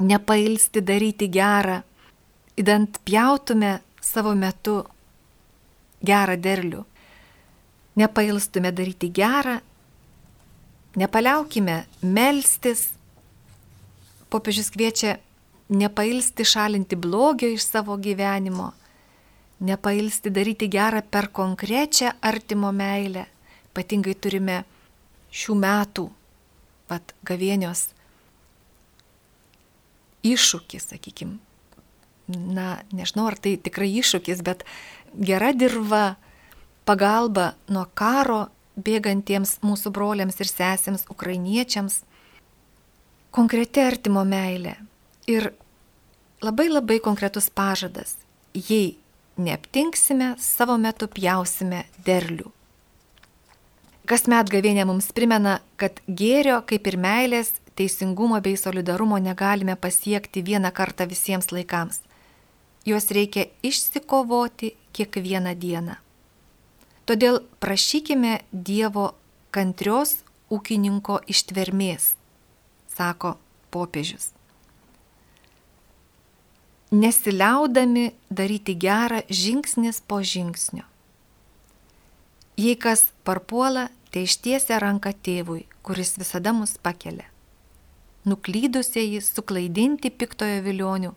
nepailsti 0.00 0.80
daryti 0.80 1.28
gerą, 1.28 1.82
įdant 2.56 2.98
pjautume 3.04 3.80
savo 4.00 4.34
metu 4.34 4.80
gerą 6.06 6.36
derlių. 6.40 6.82
Nepailstume 7.96 8.72
daryti 8.76 9.08
gerą, 9.12 9.58
nepaliaukime 11.00 11.84
melstis. 12.02 12.90
Popiežius 14.30 14.68
kviečia 14.74 15.16
nepailsti 15.68 16.44
šalinti 16.44 16.96
blogio 16.96 17.48
iš 17.48 17.64
savo 17.64 17.96
gyvenimo, 17.96 18.72
nepailsti 19.60 20.30
daryti 20.30 20.68
gerą 20.68 21.02
per 21.02 21.30
konkrečią 21.32 22.12
artimo 22.20 22.72
meilę. 22.72 23.26
Ypatingai 23.76 24.14
turime 24.16 24.62
šių 25.36 25.54
metų, 25.60 26.06
vat, 26.88 27.12
gavėnios 27.28 27.90
iššūkį, 30.24 30.80
sakykime. 30.80 31.45
Na, 32.26 32.80
nežinau, 32.90 33.28
ar 33.30 33.36
tai 33.38 33.54
tikrai 33.54 33.86
iššūkis, 34.00 34.42
bet 34.42 34.64
gera 35.14 35.52
dirba, 35.54 36.16
pagalba 36.86 37.52
nuo 37.70 37.84
karo 37.94 38.48
bėgantiems 38.76 39.60
mūsų 39.62 39.92
broliams 39.94 40.40
ir 40.42 40.50
sesėms, 40.50 41.06
ukrainiečiams, 41.12 42.00
konkreti 43.30 43.84
artimo 43.84 44.24
meilė 44.26 44.74
ir 45.30 45.52
labai 46.42 46.66
labai 46.68 46.98
konkretus 47.04 47.46
pažadas. 47.46 48.16
Jei 48.54 48.96
neaptinksime, 49.38 50.34
savo 50.42 50.76
metu 50.80 51.06
pjausime 51.06 51.84
derlių. 52.06 52.50
Kasmet 54.06 54.50
gavėnė 54.50 54.86
mums 54.86 55.12
primena, 55.14 55.60
kad 55.78 55.98
gėrio 56.06 56.58
kaip 56.66 56.86
ir 56.90 56.98
meilės, 56.98 57.54
teisingumo 57.78 58.38
bei 58.42 58.58
solidarumo 58.58 59.18
negalime 59.22 59.74
pasiekti 59.78 60.42
vieną 60.42 60.70
kartą 60.74 61.06
visiems 61.10 61.50
laikams 61.52 62.05
juos 62.86 63.10
reikia 63.10 63.48
išsikovoti 63.66 64.74
kiekvieną 64.94 65.54
dieną. 65.58 65.96
Todėl 67.06 67.42
prašykime 67.62 68.40
Dievo 68.50 69.12
kantrios 69.54 70.16
ūkininko 70.50 71.20
ištvermės, 71.30 72.14
sako 72.90 73.36
popiežius. 73.74 74.32
Nesiliaudami 76.90 78.12
daryti 78.30 78.76
gerą 78.78 79.22
žingsnis 79.28 80.00
po 80.06 80.22
žingsnio. 80.22 80.86
Jei 82.56 82.76
kas 82.78 83.08
parpuola, 83.26 83.88
tai 84.10 84.24
ištiesia 84.24 84.78
ranką 84.80 85.10
tėvui, 85.12 85.66
kuris 85.82 86.14
visada 86.16 86.54
mus 86.56 86.78
pakelia. 86.78 87.26
Nuklydusieji 88.26 89.20
suklaidinti 89.22 90.10
piktojo 90.10 90.62
vilionių 90.64 91.12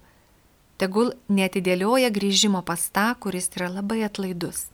tegul 0.80 1.14
netidėlioja 1.28 2.10
grįžimo 2.16 2.64
pas 2.66 2.88
tą, 2.96 3.12
kuris 3.20 3.52
yra 3.58 3.70
labai 3.80 4.02
atlaidus. 4.08 4.68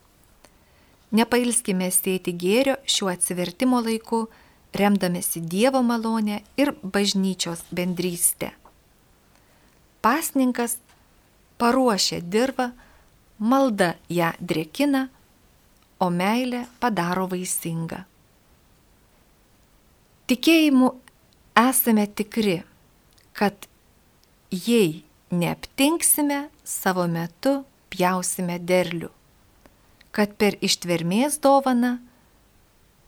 Nepailskime 1.16 1.90
sėti 1.94 2.34
gėrio 2.36 2.76
šiuo 2.90 3.12
atsivertimo 3.14 3.82
laiku, 3.84 4.26
remdamėsi 4.76 5.42
Dievo 5.42 5.82
malonę 5.86 6.42
ir 6.60 6.74
bažnyčios 6.84 7.64
bendrystę. 7.72 8.52
Pasninkas 10.04 10.78
paruošia 11.58 12.20
dirbą, 12.22 12.72
malda 13.40 13.96
ją 14.12 14.34
drėkina, 14.40 15.08
o 16.00 16.10
meilė 16.12 16.66
padaro 16.84 17.30
vaisingą. 17.32 18.04
Tikėjimu 20.28 20.92
esame 21.56 22.06
tikri, 22.12 22.60
kad 23.38 23.70
jei 24.52 25.05
neaptinksime, 25.32 26.50
savo 26.64 27.06
metu 27.08 27.64
pjausime 27.94 28.58
derlių, 28.60 29.10
kad 30.16 30.36
per 30.40 30.58
ištvermės 30.64 31.40
dovaną 31.44 31.98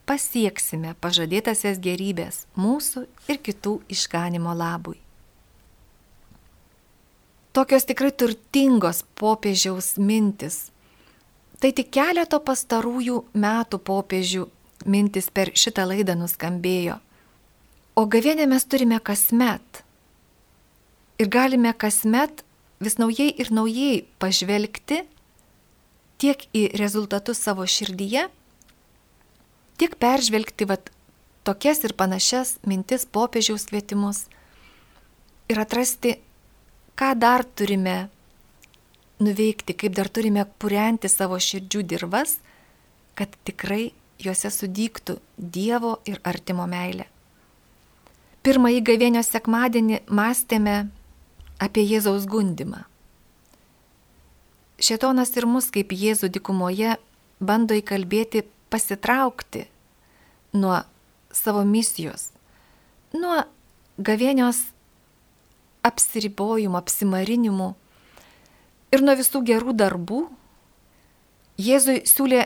pasieksime 0.08 0.94
pažadėtasias 1.02 1.80
gerybės 1.84 2.46
mūsų 2.56 3.04
ir 3.28 3.40
kitų 3.44 3.74
išganimo 3.92 4.54
labui. 4.56 4.98
Tokios 7.52 7.88
tikrai 7.88 8.12
turtingos 8.12 9.02
popiežiaus 9.18 9.96
mintis. 9.98 10.68
Tai 11.58 11.72
tik 11.74 11.88
keleto 11.90 12.38
pastarųjų 12.44 13.16
metų 13.34 13.80
popiežių 13.82 14.44
mintis 14.86 15.26
per 15.34 15.50
šitą 15.58 15.88
laidą 15.90 16.14
nuskambėjo. 16.20 17.00
O 17.98 18.04
gavienę 18.06 18.46
mes 18.46 18.62
turime 18.64 19.00
kasmet 19.02 19.82
Ir 21.18 21.26
galime 21.26 21.72
kasmet 21.74 22.44
vis 22.78 22.98
naujai 22.98 23.32
ir 23.34 23.50
naujai 23.50 24.04
pažvelgti 24.22 25.02
tiek 26.18 26.44
į 26.54 26.68
rezultatus 26.78 27.40
savo 27.42 27.66
širdyje, 27.66 28.28
tiek 29.78 29.94
peržvelgti 29.98 30.66
vat, 30.70 30.90
tokias 31.46 31.82
ir 31.86 31.94
panašias 31.98 32.56
mintis 32.66 33.06
popiežiaus 33.06 33.66
kvietimus 33.70 34.26
ir 35.50 35.58
atrasti, 35.62 36.18
ką 36.98 37.14
dar 37.18 37.44
turime 37.46 38.08
nuveikti, 39.22 39.74
kaip 39.74 39.94
dar 39.94 40.10
turime 40.10 40.44
purenti 40.58 41.10
savo 41.10 41.38
širdžių 41.38 41.82
dirvas, 41.82 42.36
kad 43.18 43.32
tikrai 43.46 43.90
juose 44.22 44.50
sudygtų 44.50 45.18
Dievo 45.38 45.98
ir 46.06 46.20
artimo 46.26 46.66
meilė. 46.70 47.06
Pirmąjį 48.42 48.82
gavėnio 48.86 49.22
sekmadienį 49.26 50.02
mąstėme 50.14 50.76
apie 51.58 51.84
Jėzaus 51.86 52.26
gundimą. 52.30 52.84
Šetonas 54.78 55.34
ir 55.34 55.46
mus 55.50 55.72
kaip 55.74 55.90
Jėzų 55.90 56.30
dikumoje 56.30 56.96
bando 57.42 57.74
įkalbėti 57.74 58.44
pasitraukti 58.70 59.66
nuo 60.54 60.82
savo 61.34 61.64
misijos, 61.66 62.30
nuo 63.12 63.42
gavėnios 63.98 64.60
apsiribojimų, 65.86 66.78
apsimarinimų 66.78 67.72
ir 68.94 69.04
nuo 69.04 69.16
visų 69.18 69.42
gerų 69.50 69.74
darbų. 69.78 70.22
Jėzui 71.58 72.04
siūlė 72.06 72.44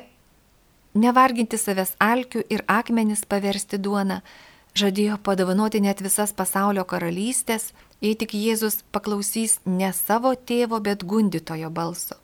nevarginti 0.96 1.58
savęs 1.60 1.94
alkių 2.00 2.46
ir 2.52 2.64
akmenis 2.70 3.26
paversti 3.28 3.76
duoną, 3.80 4.22
žadėjo 4.76 5.18
padovanoti 5.24 5.82
net 5.84 6.00
visas 6.00 6.32
pasaulio 6.32 6.84
karalystės 6.88 7.72
jei 8.02 8.16
tik 8.18 8.34
Jėzus 8.34 8.82
paklausys 8.94 9.60
ne 9.64 9.92
savo 9.94 10.34
tėvo, 10.34 10.80
bet 10.82 11.06
gundytojo 11.06 11.70
balso. 11.70 12.18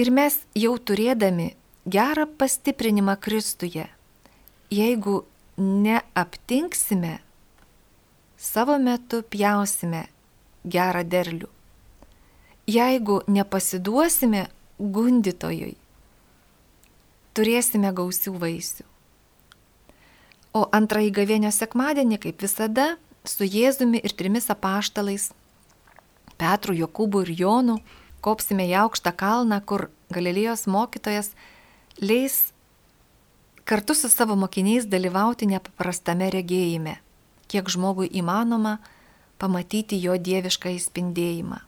Ir 0.00 0.12
mes 0.14 0.38
jau 0.56 0.76
turėdami 0.78 1.50
gerą 1.84 2.24
pastiprinimą 2.38 3.16
Kristuje, 3.20 3.88
jeigu 4.70 5.24
neaptinksime, 5.58 7.18
savo 8.38 8.78
metu 8.78 9.20
pjausime 9.22 10.06
gerą 10.64 11.02
derlių. 11.04 11.50
Jeigu 12.70 13.18
nepasiduosime 13.26 14.46
gundytojui, 14.78 15.74
turėsime 17.34 17.90
gausių 17.96 18.34
vaisių. 18.38 18.86
O 20.54 20.64
antrąjį 20.74 21.10
gavėnio 21.14 21.50
sekmadienį, 21.54 22.18
kaip 22.22 22.42
visada, 22.42 22.94
su 23.24 23.44
Jėzumi 23.44 24.00
ir 24.02 24.12
trimis 24.16 24.50
apaštalais- 24.50 25.30
Petru, 26.40 26.74
Jokūbu 26.74 27.22
ir 27.26 27.34
Jonu- 27.40 27.78
kopsime 28.24 28.66
į 28.68 28.74
aukštą 28.84 29.12
kalną, 29.16 29.60
kur 29.64 29.90
Galilėjos 30.10 30.66
mokytojas 30.66 31.30
leis 32.00 32.52
kartu 33.64 33.94
su 33.94 34.08
savo 34.08 34.34
mokiniais 34.36 34.86
dalyvauti 34.86 35.46
nepaprastame 35.46 36.30
regėjime, 36.30 36.96
kiek 37.48 37.68
žmogui 37.70 38.10
įmanoma 38.10 38.78
pamatyti 39.38 40.00
jo 40.02 40.16
dievišką 40.18 40.72
įspindėjimą. 40.74 41.60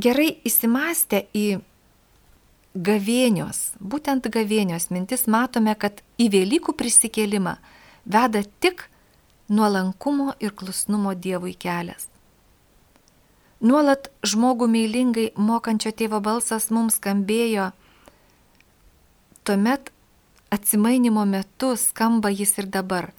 Gerai 0.00 0.40
įsimastę 0.44 1.26
į 1.34 1.60
gavėnios, 2.74 3.76
būtent 3.78 4.26
gavėnios 4.26 4.90
mintis 4.90 5.26
matome, 5.26 5.74
kad 5.78 6.02
į 6.18 6.30
Velykų 6.34 6.74
prisikėlimą 6.74 7.56
veda 8.06 8.42
tik 8.60 8.89
nuolankumo 9.50 10.32
ir 10.40 10.54
klusnumo 10.54 11.12
Dievui 11.14 11.56
kelias. 11.58 12.06
Nuolat 13.60 14.08
žmogų 14.24 14.70
meilingai 14.72 15.26
mokančio 15.36 15.92
tėvo 15.92 16.22
balsas 16.24 16.70
mums 16.72 16.96
skambėjo 16.96 17.72
tuomet 19.44 19.90
atsimainimo 20.50 21.24
metu 21.24 21.76
skamba 21.76 22.30
jis 22.30 22.58
ir 22.58 22.66
dabar. 22.66 23.10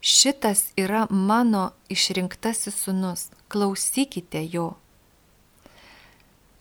Šitas 0.00 0.60
yra 0.78 1.06
mano 1.10 1.70
išrinktasis 1.90 2.76
sunus, 2.84 3.28
klausykite 3.48 4.44
jo. 4.52 4.76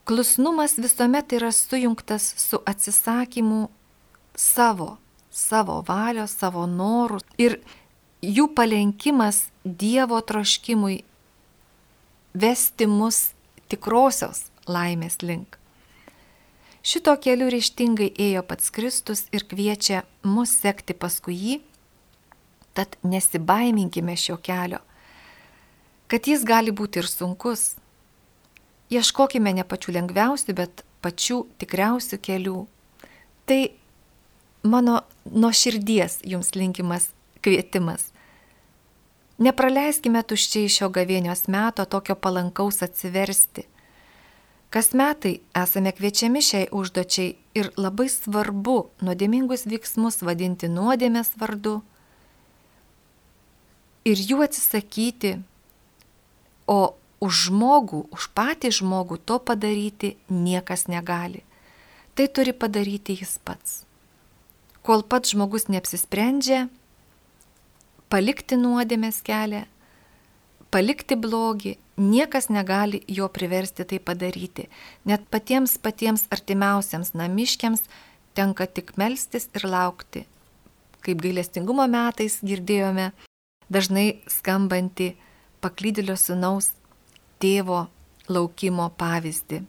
Klusnumas 0.06 0.78
visuomet 0.78 1.34
yra 1.38 1.52
sujungtas 1.52 2.34
su 2.38 2.58
atsisakymu 2.66 3.68
savo, 4.36 4.98
savo 5.30 5.84
valios, 5.88 6.32
savo 6.32 6.66
norų 6.66 7.20
ir 7.38 7.60
jų 8.22 8.48
palenkimas 8.56 9.48
Dievo 9.64 10.20
troškimui 10.22 11.04
vesti 12.34 12.88
mus 12.88 13.32
tikrosios 13.70 14.48
laimės 14.68 15.22
link. 15.22 15.58
Šito 16.88 17.14
keliu 17.20 17.50
ryštingai 17.52 18.14
ėjo 18.16 18.44
pats 18.48 18.72
Kristus 18.72 19.26
ir 19.36 19.44
kviečia 19.44 20.06
mus 20.24 20.54
sekti 20.56 20.96
paskui 20.96 21.36
jį, 21.36 21.58
tad 22.78 22.96
nesibaiminkime 23.04 24.16
šio 24.16 24.38
kelio, 24.40 24.80
kad 26.08 26.30
jis 26.30 26.46
gali 26.48 26.72
būti 26.72 27.02
ir 27.02 27.10
sunkus. 27.12 27.76
Ieškokime 28.88 29.52
ne 29.52 29.66
pačių 29.68 29.98
lengviausių, 29.98 30.56
bet 30.56 30.86
pačių 31.04 31.42
tikriausių 31.60 32.22
kelių. 32.24 32.62
Tai 33.44 33.60
mano 34.64 35.02
nuo 35.28 35.52
širdies 35.52 36.22
jums 36.24 36.54
linkimas 36.56 37.10
kvietimas. 37.48 38.12
Nepraleiskime 39.40 40.22
tuščiai 40.28 40.70
šio 40.76 40.92
gavėnios 40.92 41.48
meto 41.48 41.88
tokio 41.88 42.20
palankaus 42.20 42.84
atsiversti 42.84 43.68
Kas 44.70 44.92
metai 44.92 45.38
esame 45.56 45.94
kviečiami 45.96 46.42
šiai 46.44 46.66
užduočiai 46.76 47.36
ir 47.56 47.70
labai 47.80 48.10
svarbu 48.12 48.76
nuodėmingus 49.00 49.64
veiksmus 49.72 50.20
vadinti 50.28 50.68
nuodėmės 50.68 51.32
vardu 51.40 51.78
ir 54.08 54.20
jų 54.20 54.42
atsisakyti, 54.44 55.38
o 56.68 56.96
už 57.24 57.48
žmogų, 57.48 58.02
už 58.12 58.28
patį 58.36 58.74
žmogų 58.82 59.18
to 59.24 59.40
padaryti 59.40 60.18
niekas 60.28 60.86
negali. 60.92 61.46
Tai 62.16 62.28
turi 62.28 62.52
padaryti 62.52 63.16
jis 63.22 63.38
pats. 63.48 63.82
Kol 64.84 65.04
pats 65.08 65.32
žmogus 65.32 65.72
neapsisprendžia 65.72 66.68
palikti 68.10 68.58
nuodėmės 68.60 69.20
kelią, 69.26 69.66
palikti 70.72 71.18
blogį, 71.20 71.76
niekas 71.98 72.50
negali 72.54 73.02
jo 73.08 73.28
priversti 73.34 73.86
tai 73.88 74.00
padaryti. 74.00 74.68
Net 75.06 75.28
patiems 75.32 75.78
patiems 75.82 76.28
artimiausiams 76.32 77.14
namiškiams 77.18 77.84
tenka 78.38 78.68
tik 78.68 78.96
melstis 78.98 79.50
ir 79.56 79.68
laukti. 79.68 80.26
Kaip 81.02 81.22
gailestingumo 81.24 81.88
metais 81.88 82.40
girdėjome 82.44 83.12
dažnai 83.72 84.20
skambantį 84.32 85.14
paklydėlio 85.64 86.18
sunaus 86.20 86.72
tėvo 87.42 87.88
laukimo 88.30 88.90
pavyzdį. 89.00 89.64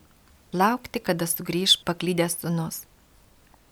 Laukti, 0.53 1.01
kada 1.05 1.27
sugrįž 1.29 1.83
paklydęs 1.85 2.39
sunus. 2.43 2.85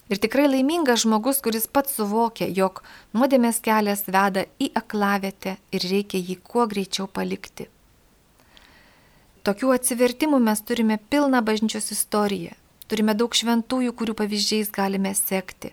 Ir 0.07 0.21
tikrai 0.23 0.47
laimingas 0.47 1.03
žmogus, 1.03 1.41
kuris 1.43 1.67
pats 1.67 1.97
suvokia, 1.99 2.47
jog 2.47 2.83
nuodėmės 3.17 3.59
kelias 3.65 4.05
veda 4.07 4.45
į 4.63 4.71
aklavietę 4.79 5.57
ir 5.75 5.89
reikia 5.91 6.21
jį 6.23 6.37
kuo 6.47 6.67
greičiau 6.71 7.09
palikti. 7.11 7.67
Tokių 9.47 9.73
atsivertimų 9.75 10.39
mes 10.43 10.63
turime 10.67 10.99
pilną 11.11 11.43
bažnyčios 11.49 11.91
istoriją, 11.95 12.55
turime 12.87 13.15
daug 13.19 13.35
šventųjų, 13.35 13.93
kurių 13.99 14.15
pavyzdžiais 14.23 14.71
galime 14.75 15.15
sekti. 15.15 15.73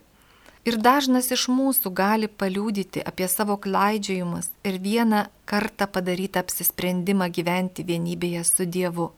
Ir 0.66 0.78
dažnas 0.80 1.30
iš 1.36 1.48
mūsų 1.52 1.92
gali 1.94 2.30
paliūdyti 2.30 3.02
apie 3.06 3.28
savo 3.28 3.58
klaidžiojimus 3.60 4.50
ir 4.64 4.78
vieną 4.82 5.26
kartą 5.50 5.90
padarytą 5.92 6.42
apsisprendimą 6.46 7.28
gyventi 7.36 7.84
vienybėje 7.84 8.46
su 8.48 8.66
Dievu. 8.66 9.10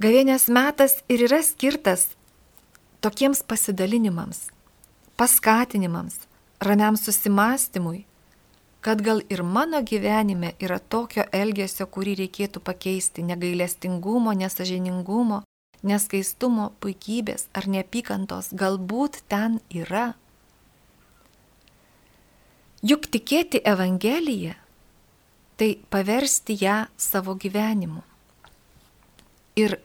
Gavienės 0.00 0.48
metas 0.48 0.98
ir 1.12 1.28
yra 1.28 1.38
skirtas 1.46 2.08
tokiems 3.00 3.42
pasidalinimams, 3.42 4.50
paskatinimams, 5.16 6.18
ramiam 6.60 6.96
susimastymui, 6.96 8.04
kad 8.80 9.02
gal 9.02 9.20
ir 9.28 9.42
mano 9.42 9.82
gyvenime 9.82 10.54
yra 10.60 10.78
tokio 10.78 11.24
elgesio, 11.32 11.86
kurį 11.86 12.16
reikėtų 12.24 12.60
pakeisti- 12.60 13.24
negailestingumo, 13.30 14.32
nesažiningumo, 14.32 15.42
neskaistumo, 15.82 16.72
puikybės 16.80 17.46
ar 17.54 17.68
neapykantos, 17.68 18.52
galbūt 18.52 19.22
ten 19.28 19.60
yra. 19.70 20.14
Juk 22.82 23.06
tikėti 23.12 23.60
Evangeliją- 23.64 24.54
tai 25.56 25.78
paversti 25.90 26.56
ją 26.60 26.86
savo 26.96 27.34
gyvenimu. 27.34 28.02
Ir 29.56 29.80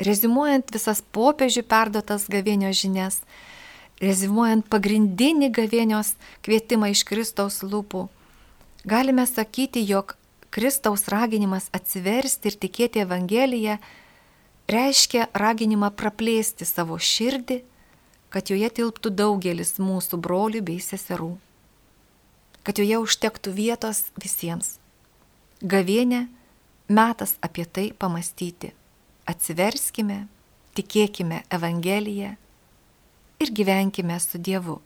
Rezimuojant 0.00 0.72
visas 0.72 1.02
popiežių 1.12 1.62
perdotas 1.68 2.24
gavėnios 2.32 2.78
žinias, 2.80 3.20
rezimuojant 4.00 4.66
pagrindinį 4.72 5.50
gavėnios 5.52 6.14
kvietimą 6.42 6.90
iš 6.94 7.04
Kristaus 7.06 7.60
lūpų, 7.62 8.08
galime 8.88 9.26
sakyti, 9.28 9.84
jog 9.84 10.16
Kristaus 10.52 11.06
raginimas 11.08 11.68
atsiversti 11.72 12.50
ir 12.50 12.58
tikėti 12.64 13.04
Evangeliją 13.04 13.78
reiškia 14.72 15.28
raginimą 15.32 15.92
praplėsti 15.96 16.66
savo 16.68 16.98
širdį, 16.98 17.62
kad 18.32 18.50
joje 18.50 18.68
tilptų 18.80 19.12
daugelis 19.12 19.76
mūsų 19.78 20.18
brolių 20.24 20.64
bei 20.64 20.80
seserų, 20.80 21.34
kad 22.64 22.80
joje 22.80 23.00
užtektų 23.04 23.52
vietos 23.56 24.06
visiems. 24.20 24.78
Gavėnė 25.62 26.26
metas 26.88 27.36
apie 27.44 27.64
tai 27.68 27.92
pamastyti 27.92 28.72
atsiverskime, 29.28 30.26
tikėkime 30.76 31.42
Evangeliją 31.52 32.34
ir 33.42 33.52
gyvenkime 33.52 34.18
su 34.22 34.38
Dievu. 34.38 34.78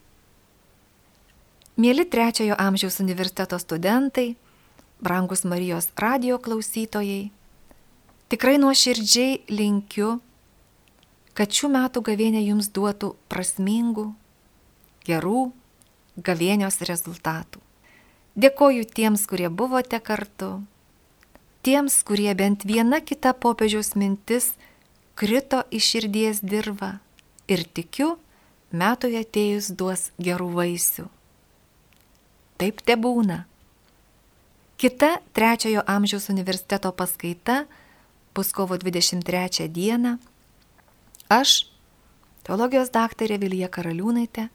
Mėly 1.76 2.06
trečiojo 2.08 2.56
amžiaus 2.56 3.00
universiteto 3.04 3.58
studentai, 3.60 4.36
brangus 5.00 5.44
Marijos 5.44 5.90
radio 6.00 6.38
klausytojai, 6.40 7.28
tikrai 8.32 8.56
nuoširdžiai 8.62 9.42
linkiu, 9.52 10.16
kad 11.36 11.52
šių 11.52 11.68
metų 11.74 12.00
gavėnė 12.08 12.40
jums 12.46 12.70
duotų 12.72 13.12
prasmingų, 13.28 14.06
gerų 15.04 15.42
gavėnios 16.16 16.80
rezultatų. 16.88 17.60
Dėkoju 18.36 18.88
tiems, 18.88 19.26
kurie 19.28 19.48
buvote 19.52 20.00
kartu 20.00 20.62
tiems, 21.66 21.98
kurie 22.06 22.30
bent 22.38 22.62
viena 22.62 23.00
kita 23.02 23.32
popiežiaus 23.34 23.96
mintis 23.98 24.52
krito 25.18 25.64
į 25.74 25.80
širdies 25.82 26.42
dirvą 26.46 26.96
ir 27.50 27.64
tikiu, 27.66 28.14
metui 28.70 29.16
atėjus 29.18 29.72
duos 29.74 30.10
gerų 30.22 30.48
vaisių. 30.54 31.06
Taip 32.60 32.82
te 32.86 32.96
būna. 32.96 33.44
Kita 34.76 35.16
trečiojo 35.36 35.82
amžiaus 35.88 36.28
universiteto 36.32 36.92
paskaita 36.92 37.64
bus 38.36 38.52
kovo 38.52 38.76
23 38.76 39.66
dieną. 39.72 40.18
Aš, 41.32 41.64
teologijos 42.46 42.92
daktarė 42.94 43.40
Vilija 43.42 43.72
Karaliūnaitė, 43.72 44.46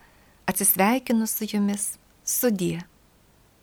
atsisveikinu 0.48 1.28
su 1.28 1.50
jumis 1.50 1.96
sudie. 2.24 2.86